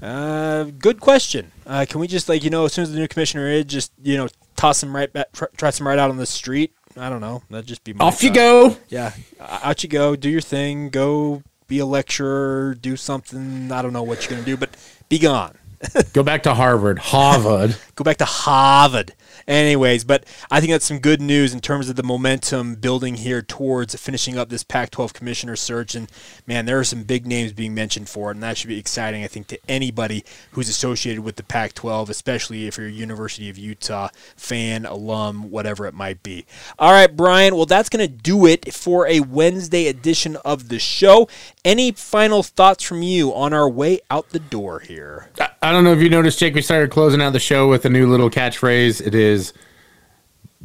Uh, 0.00 0.64
good 0.78 1.00
question. 1.00 1.52
Uh, 1.66 1.84
can 1.88 2.00
we 2.00 2.06
just 2.06 2.28
like 2.28 2.42
you 2.44 2.50
know, 2.50 2.64
as 2.64 2.72
soon 2.72 2.82
as 2.82 2.92
the 2.92 2.98
new 2.98 3.08
commissioner 3.08 3.46
is, 3.48 3.64
just 3.64 3.92
you 4.02 4.16
know, 4.16 4.28
toss 4.56 4.82
him 4.82 4.94
right 4.94 5.12
back, 5.12 5.32
tr- 5.32 5.44
toss 5.56 5.80
him 5.80 5.86
right 5.86 5.98
out 5.98 6.10
on 6.10 6.16
the 6.16 6.26
street? 6.26 6.72
I 6.96 7.08
don't 7.10 7.20
know. 7.20 7.42
That'd 7.50 7.66
just 7.66 7.84
be 7.84 7.92
off 8.00 8.14
thought. 8.14 8.22
you 8.22 8.32
go. 8.32 8.76
Yeah, 8.88 9.12
out 9.40 9.82
you 9.82 9.88
go. 9.88 10.14
Do 10.16 10.28
your 10.28 10.40
thing. 10.42 10.90
Go 10.90 11.42
be 11.68 11.78
a 11.78 11.86
lecturer. 11.86 12.74
Do 12.80 12.96
something. 12.96 13.72
I 13.72 13.82
don't 13.82 13.92
know 13.92 14.02
what 14.02 14.22
you're 14.22 14.30
gonna 14.30 14.46
do, 14.46 14.56
but 14.56 14.76
be 15.08 15.18
gone. 15.18 15.56
go 16.12 16.22
back 16.22 16.42
to 16.44 16.54
Harvard. 16.54 16.98
Harvard. 16.98 17.76
go 17.94 18.04
back 18.04 18.18
to 18.18 18.26
Harvard. 18.26 19.14
Anyways, 19.46 20.04
but 20.04 20.24
I 20.50 20.60
think 20.60 20.72
that's 20.72 20.86
some 20.86 20.98
good 20.98 21.20
news 21.20 21.52
in 21.52 21.60
terms 21.60 21.88
of 21.88 21.96
the 21.96 22.02
momentum 22.02 22.76
building 22.76 23.16
here 23.16 23.42
towards 23.42 23.94
finishing 23.94 24.38
up 24.38 24.48
this 24.48 24.64
Pac 24.64 24.90
12 24.90 25.12
commissioner 25.12 25.56
search. 25.56 25.94
And 25.94 26.10
man, 26.46 26.66
there 26.66 26.78
are 26.78 26.84
some 26.84 27.02
big 27.02 27.26
names 27.26 27.52
being 27.52 27.74
mentioned 27.74 28.08
for 28.08 28.30
it, 28.30 28.34
and 28.34 28.42
that 28.42 28.56
should 28.56 28.68
be 28.68 28.78
exciting, 28.78 29.24
I 29.24 29.26
think, 29.26 29.46
to 29.48 29.58
anybody 29.68 30.24
who's 30.52 30.68
associated 30.68 31.22
with 31.22 31.36
the 31.36 31.42
Pac 31.42 31.74
12, 31.74 32.10
especially 32.10 32.66
if 32.66 32.78
you're 32.78 32.86
a 32.86 32.90
University 32.90 33.50
of 33.50 33.58
Utah 33.58 34.08
fan, 34.36 34.86
alum, 34.86 35.50
whatever 35.50 35.86
it 35.86 35.94
might 35.94 36.22
be. 36.22 36.46
All 36.78 36.92
right, 36.92 37.14
Brian, 37.14 37.56
well, 37.56 37.66
that's 37.66 37.88
going 37.88 38.06
to 38.06 38.12
do 38.12 38.46
it 38.46 38.72
for 38.72 39.06
a 39.06 39.20
Wednesday 39.20 39.88
edition 39.88 40.36
of 40.44 40.68
the 40.68 40.78
show. 40.78 41.28
Any 41.64 41.92
final 41.92 42.42
thoughts 42.42 42.84
from 42.84 43.02
you 43.02 43.34
on 43.34 43.52
our 43.52 43.68
way 43.68 44.00
out 44.10 44.30
the 44.30 44.38
door 44.38 44.80
here? 44.80 45.30
I 45.62 45.72
don't 45.72 45.84
know 45.84 45.92
if 45.92 46.00
you 46.00 46.10
noticed, 46.10 46.38
Jake, 46.38 46.54
we 46.54 46.62
started 46.62 46.90
closing 46.90 47.22
out 47.22 47.32
the 47.32 47.40
show 47.40 47.68
with 47.68 47.84
a 47.86 47.90
new 47.90 48.06
little 48.06 48.30
catchphrase. 48.30 49.04
It 49.04 49.14
is 49.14 49.33
is 49.34 49.52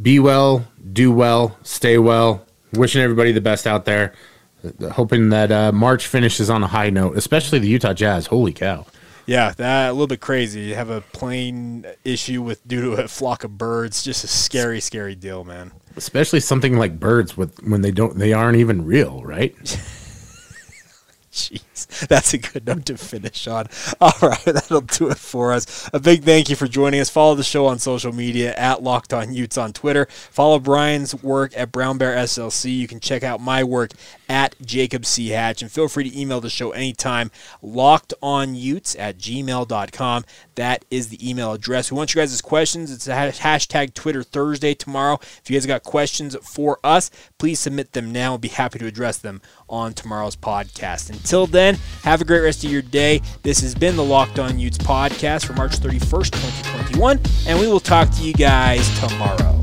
be 0.01 0.19
well, 0.19 0.65
do 0.93 1.11
well, 1.11 1.57
stay 1.63 1.97
well. 1.97 2.45
Wishing 2.73 3.01
everybody 3.01 3.31
the 3.31 3.41
best 3.41 3.67
out 3.67 3.85
there. 3.85 4.13
Hoping 4.91 5.29
that 5.29 5.51
uh, 5.51 5.71
March 5.71 6.07
finishes 6.07 6.49
on 6.49 6.63
a 6.63 6.67
high 6.67 6.89
note, 6.89 7.17
especially 7.17 7.59
the 7.59 7.67
Utah 7.67 7.93
Jazz. 7.93 8.27
Holy 8.27 8.53
cow! 8.53 8.85
Yeah, 9.25 9.53
that 9.57 9.89
a 9.89 9.93
little 9.93 10.07
bit 10.07 10.21
crazy. 10.21 10.61
You 10.61 10.75
have 10.75 10.89
a 10.89 11.01
plane 11.01 11.85
issue 12.03 12.41
with 12.41 12.67
due 12.67 12.81
to 12.81 13.03
a 13.03 13.07
flock 13.07 13.43
of 13.43 13.57
birds. 13.57 14.03
Just 14.03 14.23
a 14.23 14.27
scary, 14.27 14.81
scary 14.81 15.15
deal, 15.15 15.43
man. 15.43 15.71
Especially 15.95 16.39
something 16.39 16.77
like 16.77 16.99
birds 16.99 17.37
with 17.37 17.61
when 17.63 17.81
they 17.81 17.91
don't 17.91 18.17
they 18.17 18.33
aren't 18.33 18.57
even 18.57 18.85
real, 18.85 19.23
right? 19.23 19.55
Jeez, 21.31 21.61
that's 21.85 22.33
a 22.33 22.37
good 22.37 22.65
note 22.65 22.85
to 22.87 22.97
finish 22.97 23.47
on. 23.47 23.67
All 24.01 24.11
right, 24.21 24.43
that'll 24.45 24.81
do 24.81 25.09
it 25.09 25.17
for 25.17 25.53
us. 25.53 25.89
A 25.93 25.99
big 25.99 26.23
thank 26.23 26.49
you 26.49 26.55
for 26.55 26.67
joining 26.67 26.99
us. 26.99 27.09
Follow 27.09 27.35
the 27.35 27.43
show 27.43 27.65
on 27.65 27.79
social 27.79 28.13
media 28.13 28.53
at 28.55 28.83
Locked 28.83 29.13
On 29.13 29.33
Utes 29.33 29.57
on 29.57 29.73
Twitter. 29.73 30.07
Follow 30.09 30.59
Brian's 30.59 31.15
work 31.23 31.53
at 31.55 31.71
Brown 31.71 31.97
Bear 31.97 32.15
SLC. 32.15 32.77
You 32.77 32.87
can 32.87 32.99
check 32.99 33.23
out 33.23 33.41
my 33.41 33.63
work 33.63 33.91
at 34.27 34.55
Jacob 34.61 35.05
C. 35.05 35.29
Hatch. 35.29 35.61
And 35.61 35.71
feel 35.71 35.87
free 35.87 36.09
to 36.09 36.19
email 36.19 36.41
the 36.41 36.49
show 36.49 36.71
anytime, 36.71 37.31
lockedonutes 37.63 38.97
at 38.99 39.17
gmail.com. 39.17 40.25
That 40.55 40.85
is 40.91 41.09
the 41.09 41.29
email 41.29 41.53
address. 41.53 41.91
We 41.91 41.97
want 41.97 42.13
you 42.13 42.21
guys' 42.21 42.41
questions. 42.41 42.91
It's 42.91 43.07
hashtag 43.07 43.93
Twitter 43.93 44.23
Thursday 44.23 44.73
tomorrow. 44.73 45.19
If 45.21 45.49
you 45.49 45.55
guys 45.55 45.63
have 45.63 45.69
got 45.69 45.83
questions 45.83 46.35
for 46.43 46.79
us, 46.83 47.09
please 47.37 47.59
submit 47.59 47.93
them 47.93 48.11
now. 48.11 48.31
We'll 48.31 48.39
be 48.39 48.49
happy 48.49 48.79
to 48.79 48.85
address 48.85 49.17
them 49.17 49.41
on 49.67 49.93
tomorrow's 49.93 50.35
podcast. 50.35 51.09
Until 51.09 51.47
have 52.03 52.21
a 52.21 52.25
great 52.25 52.41
rest 52.41 52.63
of 52.63 52.71
your 52.71 52.81
day. 52.81 53.21
This 53.43 53.59
has 53.61 53.75
been 53.75 53.95
the 53.95 54.03
Locked 54.03 54.39
On 54.39 54.57
Utes 54.59 54.77
podcast 54.77 55.45
for 55.45 55.53
March 55.53 55.79
31st, 55.79 56.31
2021, 56.31 57.19
and 57.47 57.59
we 57.59 57.67
will 57.67 57.79
talk 57.79 58.09
to 58.11 58.23
you 58.23 58.33
guys 58.33 58.87
tomorrow. 58.99 59.58